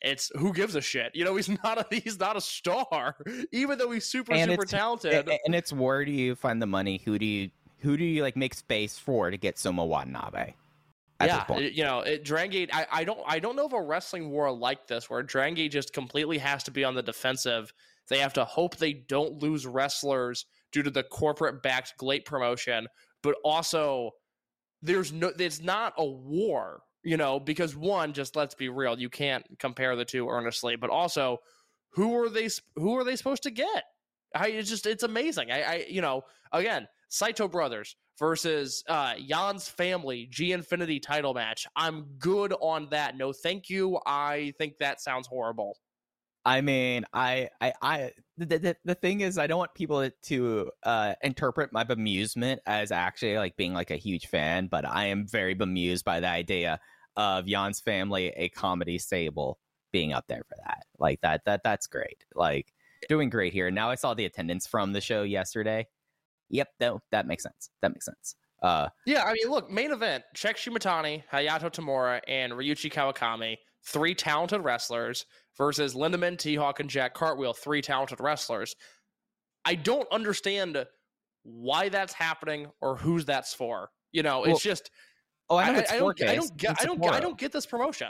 [0.00, 1.12] it's who gives a shit.
[1.14, 3.16] You know, he's not a he's not a star,
[3.52, 5.28] even though he's super And super talented.
[5.44, 7.00] And it's where do you find the money?
[7.04, 7.50] Who do you
[7.80, 10.54] who do you like make space for to get Soma Watanabe?
[11.20, 12.70] At yeah, you know, it, Dragon Gate.
[12.72, 15.72] I, I don't I don't know of a wrestling war like this where Dragon Gate
[15.72, 17.72] just completely has to be on the defensive.
[18.08, 20.44] They have to hope they don't lose wrestlers
[20.74, 22.88] due to the corporate backed GLEAT promotion,
[23.22, 24.10] but also
[24.82, 29.08] there's no it's not a war, you know, because one, just let's be real, you
[29.08, 31.38] can't compare the two earnestly, but also
[31.92, 33.84] who are they who are they supposed to get?
[34.34, 35.50] I it's just it's amazing.
[35.52, 36.22] I, I you know,
[36.52, 41.66] again, Saito brothers versus uh Jan's family G Infinity title match.
[41.76, 43.16] I'm good on that.
[43.16, 44.00] No, thank you.
[44.06, 45.78] I think that sounds horrible.
[46.44, 50.70] I mean, I, I, I, the, the, the thing is, I don't want people to
[50.82, 55.26] uh, interpret my bemusement as actually like being like a huge fan, but I am
[55.26, 56.80] very bemused by the idea
[57.16, 59.58] of Jan's family, a comedy stable,
[59.92, 60.84] being up there for that.
[60.98, 62.24] Like that, that, that's great.
[62.34, 62.74] Like
[63.08, 63.70] doing great here.
[63.70, 65.86] Now I saw the attendance from the show yesterday.
[66.50, 67.70] Yep, no, that makes sense.
[67.80, 68.36] That makes sense.
[68.62, 74.14] Uh, Yeah, I mean, look, main event: Check Shimatani, Hayato Tamura, and Ryuichi Kawakami, three
[74.14, 75.26] talented wrestlers,
[75.56, 78.74] versus Lindemann, T-Hawk, and Jack Cartwheel, three talented wrestlers.
[79.64, 80.84] I don't understand
[81.42, 83.90] why that's happening or who's that's for.
[84.12, 84.90] You know, Well, it's just
[85.48, 87.52] oh, I know it's I, don't, I don't get, I don't, get, I don't get
[87.52, 88.08] this promotion.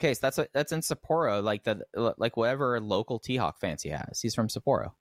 [0.00, 1.82] Case that's a, that's in Sapporo, like the
[2.16, 4.20] like whatever local T Hawk fans he has.
[4.20, 4.92] He's from Sapporo.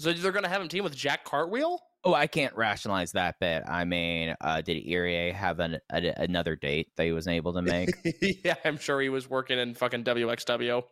[0.00, 1.78] So they're going to have him team with Jack Cartwheel?
[2.04, 3.62] Oh, I can't rationalize that bit.
[3.68, 7.62] I mean, uh, did Irie have an, a, another date that he wasn't able to
[7.62, 7.90] make?
[8.44, 10.82] yeah, I'm sure he was working in fucking WXW.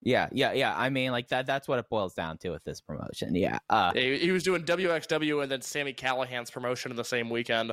[0.00, 0.74] yeah, yeah, yeah.
[0.74, 1.46] I mean, like that.
[1.46, 3.34] That's what it boils down to with this promotion.
[3.34, 3.58] Yeah.
[3.68, 7.72] Uh, He, he was doing WXW and then Sami Callihan's promotion in the same weekend.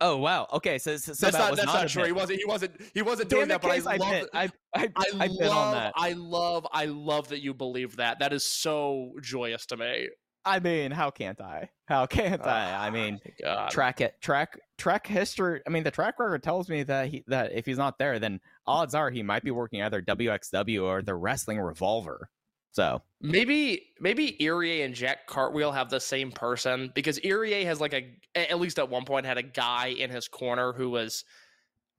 [0.00, 0.46] oh wow.
[0.52, 0.78] Okay.
[0.78, 2.04] So, so, that's that not was that's not, not, true.
[2.04, 2.38] He wasn't.
[2.38, 2.72] He wasn't.
[2.94, 3.62] He wasn't Damn doing that.
[3.62, 4.10] But I I love.
[4.10, 4.28] bit.
[4.32, 5.74] I I, I I love.
[5.74, 5.92] that.
[5.96, 6.66] I love.
[6.72, 8.20] I love that you believe that.
[8.20, 10.08] That is so joyous to me.
[10.48, 11.70] I mean, how can't I?
[11.86, 12.72] How can't I?
[12.72, 13.70] Ah, I mean, God.
[13.70, 15.60] track it, track, track history.
[15.66, 18.40] I mean, the track record tells me that he that if he's not there, then
[18.66, 22.30] odds are he might be working either WXW or the Wrestling Revolver.
[22.72, 27.92] So Maybe maybe Irie and Jack Cartwheel have the same person because Irie has like
[27.92, 31.24] a at least at one point had a guy in his corner who was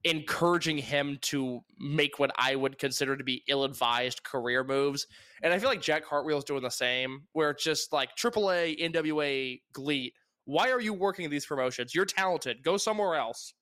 [0.04, 5.06] encouraging him to make what I would consider to be ill-advised career moves.
[5.42, 9.60] And I feel like Jack Cartwheel's doing the same, where it's just like AAA, NWA,
[9.72, 10.14] GLEAT.
[10.46, 11.94] Why are you working these promotions?
[11.94, 12.62] You're talented.
[12.62, 13.52] Go somewhere else.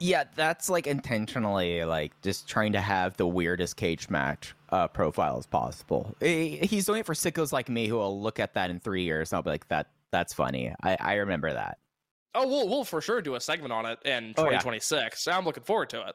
[0.00, 5.46] yeah, that's like intentionally like just trying to have the weirdest Cagematch uh, profile as
[5.46, 6.16] possible.
[6.20, 9.30] He's doing it for sickos like me who will look at that in three years
[9.30, 10.74] and I'll be like, that that's funny.
[10.82, 11.78] I, I remember that.
[12.34, 14.58] Oh, we'll we'll for sure do a segment on it in Oh, yeah.
[14.58, 15.26] 2026.
[15.28, 16.14] I'm looking forward to it.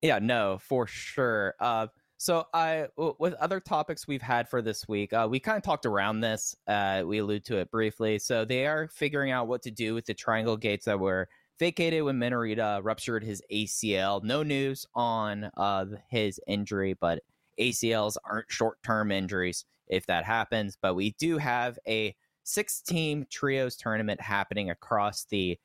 [0.00, 1.54] Yeah, no, for sure.
[1.60, 1.86] Uh,
[2.16, 5.62] so I, w- with other topics we've had for this week, uh, we kind of
[5.62, 6.56] talked around this.
[6.66, 8.18] Uh, we allude to it briefly.
[8.18, 11.28] So they are figuring out what to do with the triangle gates that were
[11.58, 14.22] vacated when Minorita ruptured his ACL.
[14.24, 17.22] No news on uh, his injury, but
[17.60, 20.76] ACLs aren't short-term injuries if that happens.
[20.80, 22.14] But we do have a
[22.44, 25.58] six-team trios tournament happening across the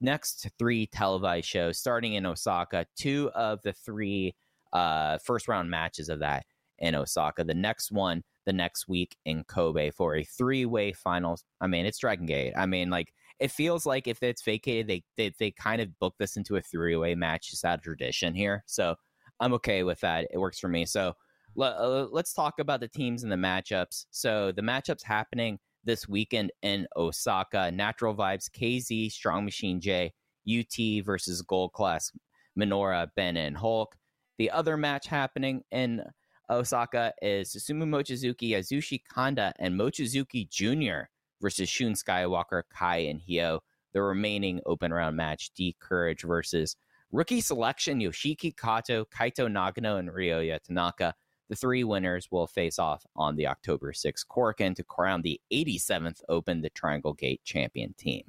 [0.00, 2.86] next three televised shows starting in Osaka.
[2.96, 4.34] Two of the three
[4.72, 6.44] uh, first round matches of that
[6.78, 7.44] in Osaka.
[7.44, 11.44] The next one the next week in Kobe for a three way finals.
[11.60, 12.52] I mean, it's Dragon Gate.
[12.56, 16.14] I mean, like it feels like if it's vacated, they they, they kind of book
[16.18, 18.62] this into a three way match just out of tradition here.
[18.66, 18.94] So
[19.40, 20.28] I'm okay with that.
[20.32, 20.86] It works for me.
[20.86, 21.14] So
[21.60, 24.06] uh, let's talk about the teams and the matchups.
[24.10, 27.70] So the matchups happening this weekend in Osaka.
[27.70, 30.12] Natural Vibes, KZ, Strong Machine J,
[30.46, 32.12] UT versus Gold Class,
[32.58, 33.96] Minoura, Ben, and Hulk.
[34.38, 36.02] The other match happening in
[36.50, 41.08] Osaka is Susumu Mochizuki, Yasushi Kanda, and Mochizuki Jr.
[41.40, 43.60] versus Shun Skywalker, Kai, and Hio.
[43.94, 46.76] The remaining open round match, D'Courage versus
[47.12, 51.14] rookie selection Yoshiki Kato, Kaito Nagano, and Ryoya Tanaka.
[51.48, 56.22] The three winners will face off on the October 6th Korakuen to crown the 87th
[56.28, 58.24] Open the Triangle Gate champion team.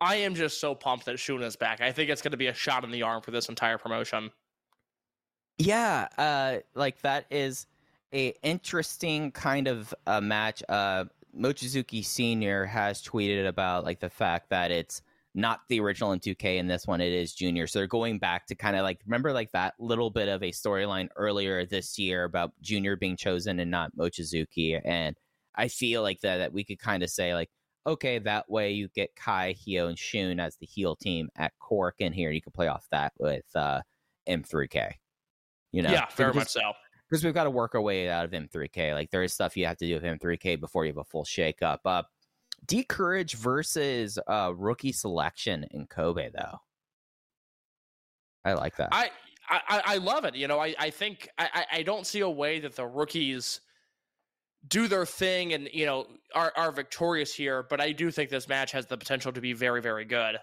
[0.00, 1.82] I am just so pumped that Shun is back.
[1.82, 4.30] I think it's going to be a shot in the arm for this entire promotion.
[5.58, 7.66] Yeah, uh, like that is
[8.14, 10.62] a interesting kind of a match.
[10.68, 11.04] Uh,
[11.38, 15.02] Mochizuki Senior has tweeted about like the fact that it's
[15.34, 17.66] not the original M2K in this one it is Junior.
[17.66, 20.50] So they're going back to kind of like remember like that little bit of a
[20.50, 24.80] storyline earlier this year about Junior being chosen and not Mochizuki.
[24.84, 25.16] And
[25.54, 27.48] I feel like that that we could kind of say like
[27.86, 32.12] okay that way you get Kai, Hio, and Shun as the heel team at Korakuen
[32.12, 32.30] here.
[32.30, 33.82] You can play off that with uh,
[34.28, 34.92] M3K.
[35.72, 36.72] You know, yeah, very Because- much so.
[37.08, 38.94] because we've got to work our way out of M3K.
[38.94, 41.24] Like there is stuff you have to do with M3K before you have a full
[41.24, 42.02] shake up Uh,
[42.70, 46.58] D'Courage versus uh, rookie selection in Kobe, though.
[48.44, 48.90] I like that.
[48.92, 49.10] I,
[49.48, 50.36] I I love it.
[50.36, 53.60] You know, I I think I I I don't see a way that the rookies
[54.68, 57.64] do their thing and you know are are victorious here.
[57.68, 60.38] But I do think this match has the potential to be very very good.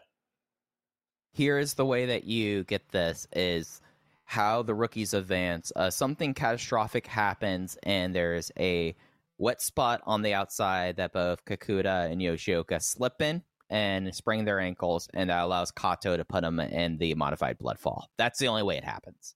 [1.32, 3.80] Here is the way that you get this: is
[4.26, 5.72] how the rookies advance.
[5.78, 8.96] Uh, something catastrophic happens, and there's a
[9.38, 14.60] wet spot on the outside that both Kakuta and Yoshioka slip in and sprain their
[14.60, 18.10] ankles, and that allows Kato to put them in the modified blood fall.
[18.18, 19.36] That's the only way it happens.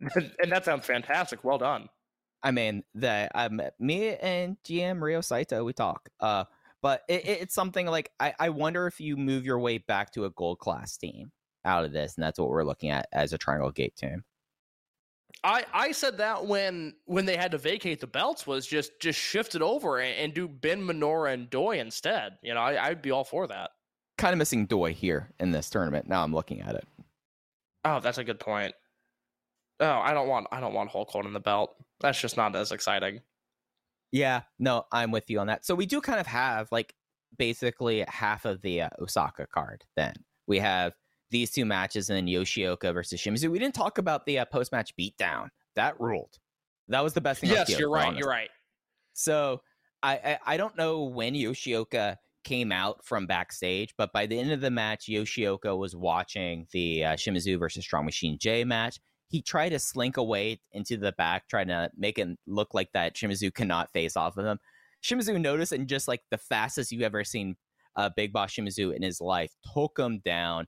[0.00, 1.42] and that sounds fantastic.
[1.44, 1.88] Well done.
[2.42, 6.08] I mean, the um, me and GM Ryo Saito, we talk.
[6.20, 6.44] Uh,
[6.82, 10.12] but it, it- it's something like I, I wonder if you move your way back
[10.12, 11.32] to a gold class team
[11.64, 14.24] out of this, and that's what we're looking at as a Triangle Gate team.
[15.44, 19.18] I I said that when when they had to vacate the belts was just just
[19.18, 22.38] shift it over and, and do Ben Minoura and Doi instead.
[22.42, 23.70] You know, I, I'd be all for that.
[24.16, 26.08] Kind of missing Doi here in this tournament.
[26.08, 26.86] Now I'm looking at it.
[27.84, 28.74] Oh, that's a good point.
[29.80, 31.76] Oh, I don't want I don't want Hulk holding the belt.
[32.00, 33.20] That's just not as exciting.
[34.10, 35.64] Yeah, no, I'm with you on that.
[35.64, 36.94] So we do kind of have like
[37.36, 39.84] basically half of the uh, Osaka card.
[39.96, 40.14] Then
[40.46, 40.94] we have
[41.30, 43.50] these two matches, and then Yoshioka versus Shimizu.
[43.50, 45.48] We didn't talk about the uh, post match beatdown.
[45.74, 46.38] That ruled.
[46.88, 47.50] That was the best thing.
[47.50, 48.06] Yes, you're right.
[48.06, 48.20] honestly.
[48.20, 48.50] You're right.
[49.12, 49.60] So
[50.02, 54.52] I, I I don't know when Yoshioka came out from backstage, but by the end
[54.52, 58.98] of the match, Yoshioka was watching the uh, Shimizu versus Strong Machine J match.
[59.28, 63.14] He tried to slink away into the back, trying to make it look like that
[63.14, 64.58] Shimizu cannot face off of him.
[65.02, 67.56] Shimizu noticed, and just like the fastest you've ever seen
[67.96, 70.66] uh, Big Boss Shimizu in his life, took him down,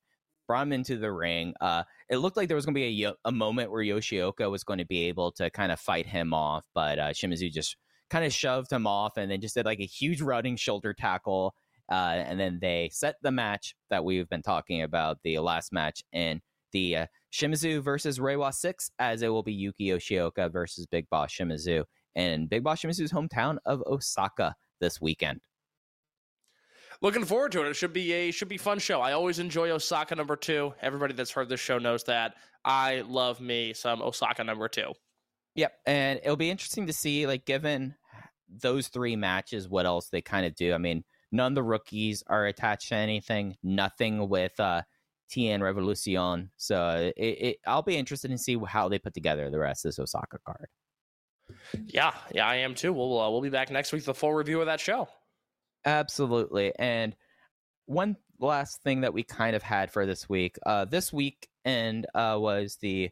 [0.51, 1.55] brought him into the ring.
[1.61, 4.65] Uh, it looked like there was going to be a, a moment where Yoshioka was
[4.65, 7.77] going to be able to kind of fight him off, but uh, Shimizu just
[8.11, 11.55] kind of shoved him off and then just did like a huge running shoulder tackle.
[11.89, 16.03] Uh, and then they set the match that we've been talking about, the last match
[16.13, 16.41] in
[16.73, 21.33] the uh, Shimizu versus Reiwa 6, as it will be Yuki Yoshioka versus Big Boss
[21.33, 21.85] Shimizu
[22.17, 25.41] in Big Boss Shimizu's hometown of Osaka this weekend.
[27.03, 27.69] Looking forward to it.
[27.69, 29.01] It should be a should be fun show.
[29.01, 30.75] I always enjoy Osaka number two.
[30.83, 32.35] Everybody that's heard this show knows that.
[32.65, 34.93] I love me some Osaka number two.
[35.55, 37.95] Yep, and it'll be interesting to see, like, given
[38.49, 40.73] those three matches, what else they kind of do.
[40.73, 43.57] I mean, none of the rookies are attached to anything.
[43.63, 44.83] Nothing with uh,
[45.31, 46.51] TN Revolucion.
[46.57, 49.91] So it, it, I'll be interested in see how they put together the rest of
[49.91, 50.69] this Osaka card.
[51.87, 52.93] Yeah, yeah, I am too.
[52.93, 55.09] We'll uh, we'll be back next week with a full review of that show.
[55.85, 56.73] Absolutely.
[56.79, 57.17] And
[57.87, 60.57] one last thing that we kind of had for this week.
[60.65, 63.11] Uh, this week and uh, was the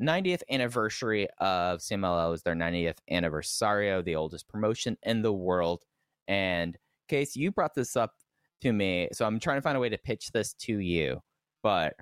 [0.00, 2.30] 90th anniversary of CMLL.
[2.30, 5.84] Was their 90th anniversario, the oldest promotion in the world.
[6.28, 6.76] And
[7.08, 8.12] Case, you brought this up
[8.60, 11.20] to me, so I'm trying to find a way to pitch this to you.
[11.62, 11.94] But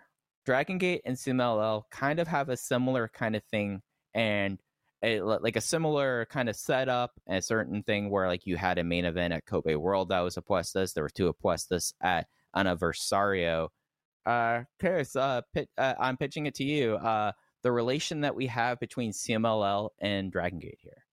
[0.44, 3.82] Dragon Gate and CMLL kind of have a similar kind of thing,
[4.14, 4.60] and
[5.02, 8.84] a, like a similar kind of setup, a certain thing where like you had a
[8.84, 10.94] main event at Kobe World that was Apuestas.
[10.94, 12.26] There were two Apuestas at
[12.56, 13.68] Anniversario.
[14.24, 16.94] Uh, Chris, uh, pit, uh, I'm pitching it to you.
[16.94, 17.32] Uh,
[17.62, 21.04] the relation that we have between CMLL and Dragon Gate here.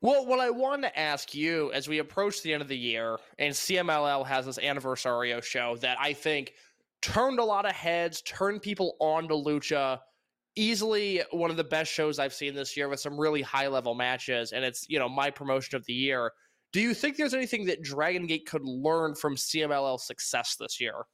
[0.00, 3.18] Well, what I want to ask you as we approach the end of the year,
[3.38, 6.54] and CMLL has this Anniversario show that I think
[7.02, 10.00] turned a lot of heads, turned people on to Lucha.
[10.56, 13.94] Easily one of the best shows I've seen this year with some really high level
[13.94, 16.32] matches, and it's you know my promotion of the year.
[16.72, 21.04] Do you think there's anything that Dragon Gate could learn from CMLL's success this year?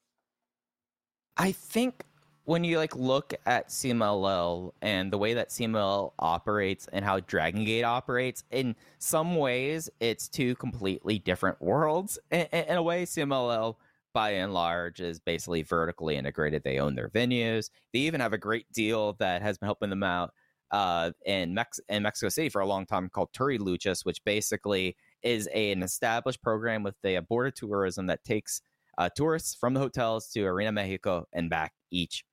[1.37, 2.05] I think
[2.45, 7.65] when you like look at CMLL and the way that CMLL operates and how Dragon
[7.65, 12.19] Gate operates, in some ways it's two completely different worlds.
[12.31, 13.77] In, in a way, CMLL
[14.13, 16.63] by and large is basically vertically integrated.
[16.63, 17.71] They own their venues.
[17.93, 20.33] They even have a great deal that has been helping them out
[20.71, 24.97] uh, in, Mex- in Mexico City for a long time called Turi Luchas, which basically
[25.23, 28.63] is a, an established program with the board of tourism that takes
[28.99, 32.25] uh, tourists from the hotels to Arena Mexico and back each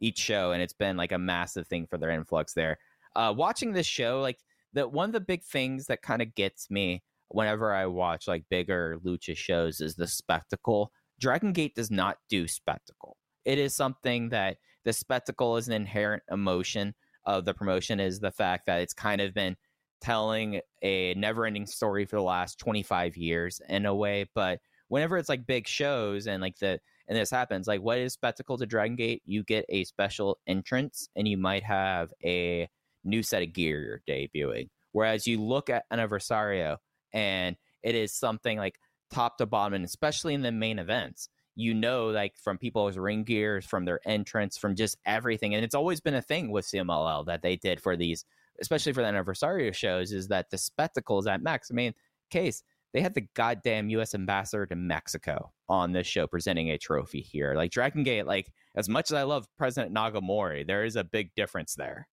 [0.00, 2.76] each show, and it's been like a massive thing for their influx there.
[3.16, 4.38] Uh, watching this show, like
[4.72, 8.44] that, one of the big things that kind of gets me whenever I watch like
[8.50, 10.92] bigger lucha shows is the spectacle.
[11.18, 13.16] Dragon Gate does not do spectacle.
[13.44, 16.94] It is something that the spectacle is an inherent emotion
[17.24, 18.00] of the promotion.
[18.00, 19.56] Is the fact that it's kind of been
[20.00, 25.28] telling a never-ending story for the last 25 years in a way, but whenever it's
[25.28, 28.96] like big shows and like the and this happens like what is spectacle to dragon
[28.96, 32.68] gate you get a special entrance and you might have a
[33.02, 36.76] new set of gear you're debuting whereas you look at an Anniversario
[37.12, 38.78] and it is something like
[39.14, 43.24] top to bottom and especially in the main events you know like from people's ring
[43.24, 47.24] gears from their entrance from just everything and it's always been a thing with cmll
[47.24, 48.24] that they did for these
[48.60, 51.94] especially for the anniversario shows is that the spectacles at max i mean
[52.30, 52.62] case
[52.94, 54.14] they had the goddamn U.S.
[54.14, 57.54] ambassador to Mexico on this show presenting a trophy here.
[57.56, 61.34] Like Dragon Gate, like as much as I love President Nagamori, there is a big
[61.34, 62.08] difference there.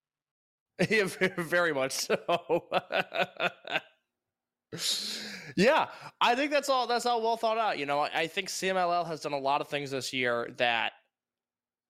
[0.90, 2.64] Yeah, very much so.
[5.56, 5.88] yeah,
[6.20, 6.86] I think that's all.
[6.86, 7.78] That's all well thought out.
[7.78, 10.92] You know, I, I think CMLL has done a lot of things this year that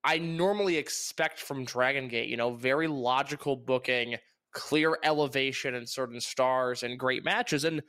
[0.04, 2.28] I normally expect from Dragon Gate.
[2.28, 4.16] You know, very logical booking,
[4.52, 7.64] clear elevation in certain stars, and great matches.
[7.64, 7.82] And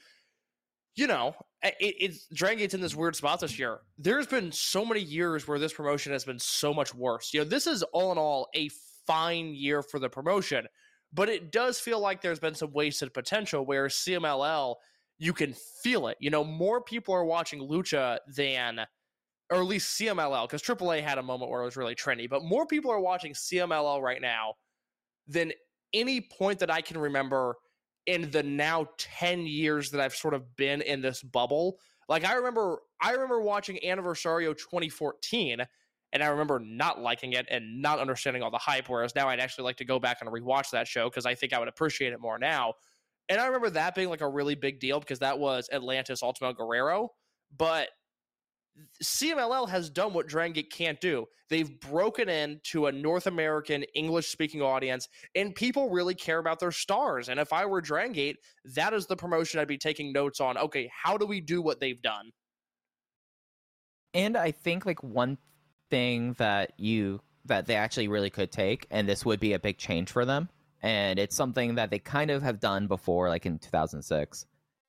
[0.95, 1.33] you know,
[1.63, 3.79] it, it's Dragon Gate's in this weird spot this year.
[3.97, 7.33] There's been so many years where this promotion has been so much worse.
[7.33, 8.69] You know, this is all in all a
[9.07, 10.67] fine year for the promotion,
[11.14, 14.76] but it does feel like there's been some wasted potential where CMLL,
[15.20, 15.53] you can
[15.84, 16.18] feel it.
[16.20, 18.80] You know, more people are watching Lucha than,
[19.51, 22.43] or at least CMLL, because AAA had a moment where it was really trendy, but
[22.43, 24.55] more people are watching CMLL right now
[25.28, 25.51] than
[25.93, 27.55] any point that I can remember
[28.05, 31.78] in the now 10 years that I've sort of been in this bubble.
[32.09, 35.59] Like I remember I remember watching Anniversario 2014
[36.14, 39.39] and I remember not liking it and not understanding all the hype whereas now I'd
[39.39, 42.14] actually like to go back and rewatch that show because I think I would appreciate
[42.14, 42.76] it more now.
[43.30, 46.53] And I remember that being like a really big deal because that was Atlantis Ultimo
[46.53, 47.09] Guerrero,
[47.57, 47.89] but
[49.03, 51.26] CMLL has done what Dragon Gate can't do.
[51.49, 56.72] They've broken into a North American English speaking audience, and people really care about their
[56.72, 57.30] stars.
[57.30, 58.38] And if I were Dragon Gate,
[58.74, 60.57] that is the promotion I'd be taking notes on.
[60.57, 62.32] Okay, how do we do what they've done?
[64.14, 65.38] And I think like one
[65.93, 69.77] thing that you that they actually really could take, and this would be a big
[69.77, 70.49] change for them,
[70.81, 74.45] and it's something that they kind of have done before, like in 2006,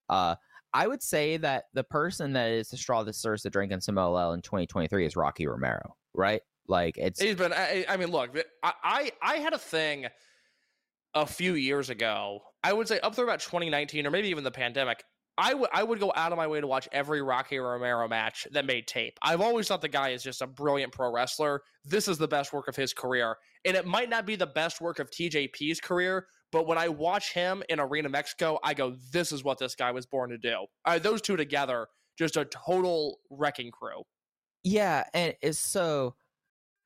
[0.09, 0.37] Uh,
[0.73, 3.81] I would say that the person that is the straw that stirs the drink in
[3.81, 6.41] CMLL in 2023 is Rocky Romero, right?
[6.69, 7.53] Like it's He's been.
[7.53, 8.31] I, I mean, look,
[8.63, 10.07] I, I I had a thing
[11.15, 12.41] a few years ago.
[12.63, 15.05] I would say up through about 2019 or maybe even the pandemic.
[15.37, 18.47] I would I would go out of my way to watch every Rocky Romero match
[18.53, 19.19] that made tape.
[19.23, 21.63] I've always thought the guy is just a brilliant pro wrestler.
[21.85, 24.81] This is the best work of his career, and it might not be the best
[24.81, 26.27] work of TJP's career.
[26.53, 29.91] But when I watch him in Arena Mexico, I go, "This is what this guy
[29.91, 34.05] was born to do." Uh, those two together, just a total wrecking crew.
[34.63, 36.15] Yeah, and it's so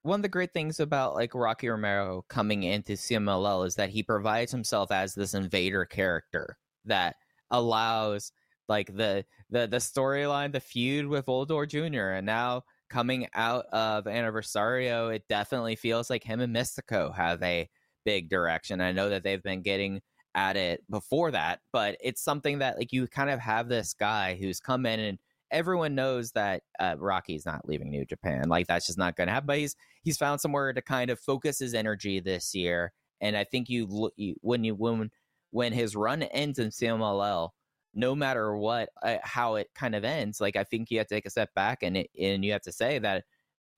[0.03, 4.03] one of the great things about like Rocky Romero coming into CMLL is that he
[4.03, 7.17] provides himself as this invader character that
[7.51, 8.33] allows
[8.69, 12.17] like the the the storyline, the feud with Volador Jr.
[12.17, 17.69] and now coming out of Anniversario, it definitely feels like him and Mistico have a
[18.05, 18.81] big direction.
[18.81, 20.01] I know that they've been getting
[20.35, 24.37] at it before that, but it's something that like you kind of have this guy
[24.41, 25.19] who's come in and
[25.51, 28.49] everyone knows that uh, Rocky's not leaving New Japan.
[28.49, 29.47] Like that's just not going to happen.
[29.47, 33.45] But he's he's found somewhere to kind of focus his energy this year, and I
[33.45, 35.11] think you, you when you when
[35.51, 37.51] when his run ends in CMLL,
[37.95, 41.15] no matter what uh, how it kind of ends, like I think you have to
[41.15, 43.25] take a step back and it, and you have to say that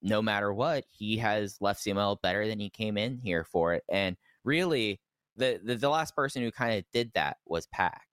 [0.03, 3.85] no matter what, he has left CMLL better than he came in here for it,
[3.89, 5.01] and really.
[5.37, 8.07] The, the, the last person who kind of did that was Pac.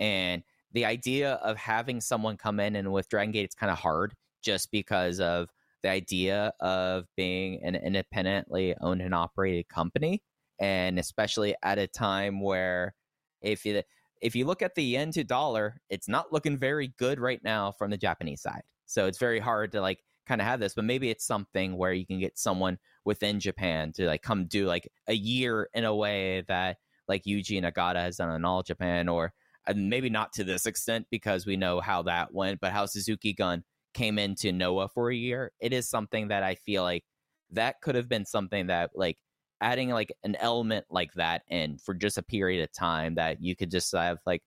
[0.00, 0.42] And
[0.72, 4.14] the idea of having someone come in and with Dragon Gate, it's kind of hard
[4.42, 5.48] just because of
[5.82, 10.22] the idea of being an independently owned and operated company,
[10.58, 12.94] and especially at a time where
[13.40, 13.82] if you
[14.22, 17.72] if you look at the yen to dollar, it's not looking very good right now
[17.72, 18.62] from the Japanese side.
[18.86, 21.92] So it's very hard to like kind of have this, but maybe it's something where
[21.92, 25.94] you can get someone within Japan to like come do like a year in a
[25.94, 26.76] way that
[27.08, 29.32] like Yuji Nagata has done in all Japan, or
[29.74, 33.64] maybe not to this extent because we know how that went, but how Suzuki Gun
[33.92, 35.50] came into Noah for a year.
[35.58, 37.04] It is something that I feel like
[37.50, 39.18] that could have been something that like
[39.62, 43.56] adding like an element like that in for just a period of time that you
[43.56, 44.42] could just have like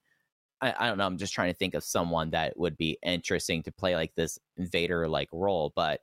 [0.61, 1.05] I, I don't know.
[1.05, 4.39] I'm just trying to think of someone that would be interesting to play like this
[4.57, 6.01] invader like role, but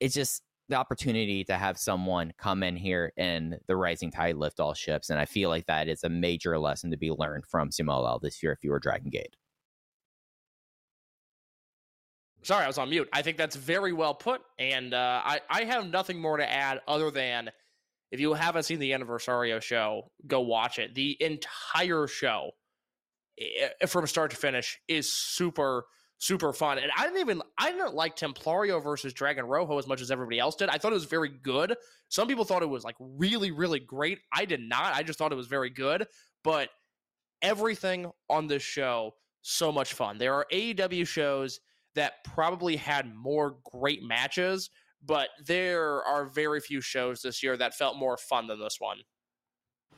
[0.00, 4.58] it's just the opportunity to have someone come in here and the rising tide lift
[4.58, 5.10] all ships.
[5.10, 8.42] And I feel like that is a major lesson to be learned from Sumo this
[8.42, 9.36] year if you were Dragon Gate.
[12.42, 13.08] Sorry, I was on mute.
[13.12, 16.80] I think that's very well put, and uh, I I have nothing more to add
[16.88, 17.52] other than
[18.12, 20.94] if you haven't seen the Anniversario show, go watch it.
[20.94, 22.50] The entire show,
[23.88, 25.86] from start to finish, is super
[26.18, 26.78] super fun.
[26.78, 30.38] And I didn't even I didn't like Templario versus Dragon Rojo as much as everybody
[30.38, 30.68] else did.
[30.68, 31.74] I thought it was very good.
[32.10, 34.20] Some people thought it was like really really great.
[34.32, 34.94] I did not.
[34.94, 36.06] I just thought it was very good.
[36.44, 36.68] But
[37.40, 40.18] everything on this show so much fun.
[40.18, 41.58] There are AEW shows
[41.96, 44.70] that probably had more great matches,
[45.04, 48.98] but there are very few shows this year that felt more fun than this one.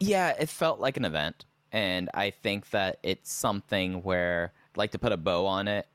[0.01, 1.45] Yeah, it felt like an event.
[1.73, 5.87] And I think that it's something where, like to put a bow on it,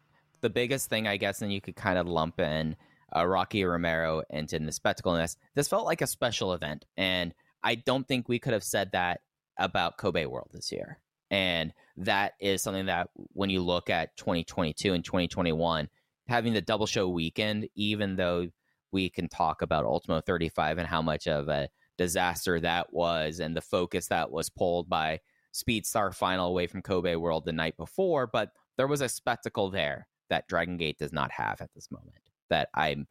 [0.41, 2.75] the biggest thing, I guess, and you could kind of lump in
[3.15, 5.37] uh, Rocky Romero into the spectacle in this.
[5.55, 6.85] This felt like a special event.
[6.97, 7.33] And
[7.63, 9.21] I don't think we could have said that
[9.57, 10.99] about Kobe World this year.
[11.31, 15.89] And that is something that when you look at 2022 and 2021,
[16.27, 18.47] having the double show weekend, even though
[18.91, 23.55] we can talk about Ultimo 35 and how much of a disaster that was and
[23.55, 25.19] the focus that was pulled by
[25.53, 30.07] Speedstar final away from Kobe World the night before, but there was a spectacle there
[30.29, 32.17] that Dragon Gate does not have at this moment.
[32.49, 33.07] That I'm,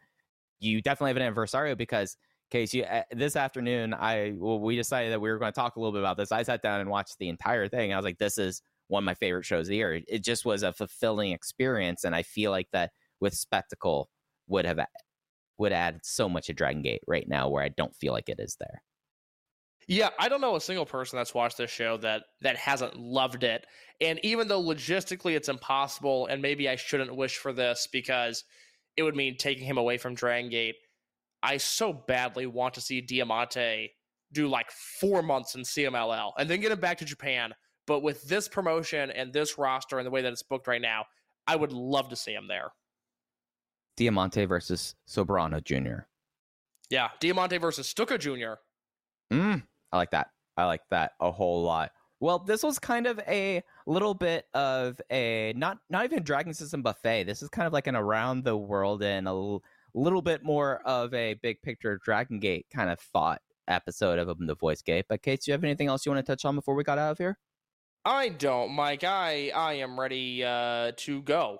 [0.60, 2.16] you definitely have an Anniversario because
[2.50, 5.76] case you uh, this afternoon I well we decided that we were going to talk
[5.76, 6.32] a little bit about this.
[6.32, 7.92] I sat down and watched the entire thing.
[7.92, 10.00] I was like, this is one of my favorite shows of the year.
[10.08, 14.08] It just was a fulfilling experience, and I feel like that with spectacle
[14.46, 14.80] would have
[15.58, 18.40] would add so much to Dragon Gate right now, where I don't feel like it
[18.40, 18.82] is there.
[19.86, 23.42] Yeah, I don't know a single person that's watched this show that that hasn't loved
[23.42, 23.66] it.
[24.02, 28.44] And even though logistically it's impossible, and maybe I shouldn't wish for this because
[28.98, 30.76] it would mean taking him away from Dragon Gate,
[31.42, 33.92] I so badly want to see Diamante
[34.32, 37.54] do like four months in CMLL and then get him back to Japan.
[37.86, 41.06] But with this promotion and this roster and the way that it's booked right now,
[41.46, 42.68] I would love to see him there.
[43.98, 46.04] Diamante versus Soberano Jr.
[46.88, 48.54] Yeah, Diamante versus Stuka Jr.
[49.32, 50.28] Mm, I like that.
[50.56, 51.90] I like that a whole lot.
[52.20, 56.80] Well, this was kind of a little bit of a not not even Dragon System
[56.80, 57.24] buffet.
[57.24, 59.64] This is kind of like an around the world and a l-
[59.94, 64.46] little bit more of a big picture Dragon Gate kind of thought episode of Open
[64.46, 65.06] the Voice Gate.
[65.08, 66.98] But Case, do you have anything else you want to touch on before we got
[66.98, 67.36] out of here?
[68.04, 69.02] I don't, Mike.
[69.02, 71.58] I I am ready uh, to go.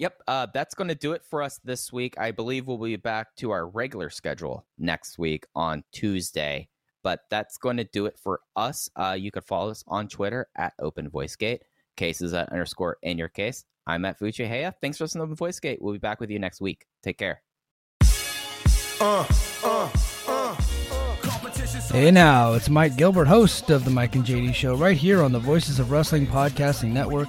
[0.00, 2.14] Yep, uh, that's going to do it for us this week.
[2.18, 6.70] I believe we'll be back to our regular schedule next week on Tuesday.
[7.02, 8.88] But that's going to do it for us.
[8.96, 11.58] Uh, you can follow us on Twitter at Open VoiceGate.
[11.98, 13.66] Cases at underscore in your case.
[13.86, 14.72] I'm at Fujiiheya.
[14.80, 15.82] Thanks for listening to Open VoiceGate.
[15.82, 16.86] We'll be back with you next week.
[17.02, 17.42] Take care.
[21.92, 25.32] Hey now, it's Mike Gilbert, host of the Mike and JD Show, right here on
[25.32, 27.28] the Voices of Wrestling Podcasting Network.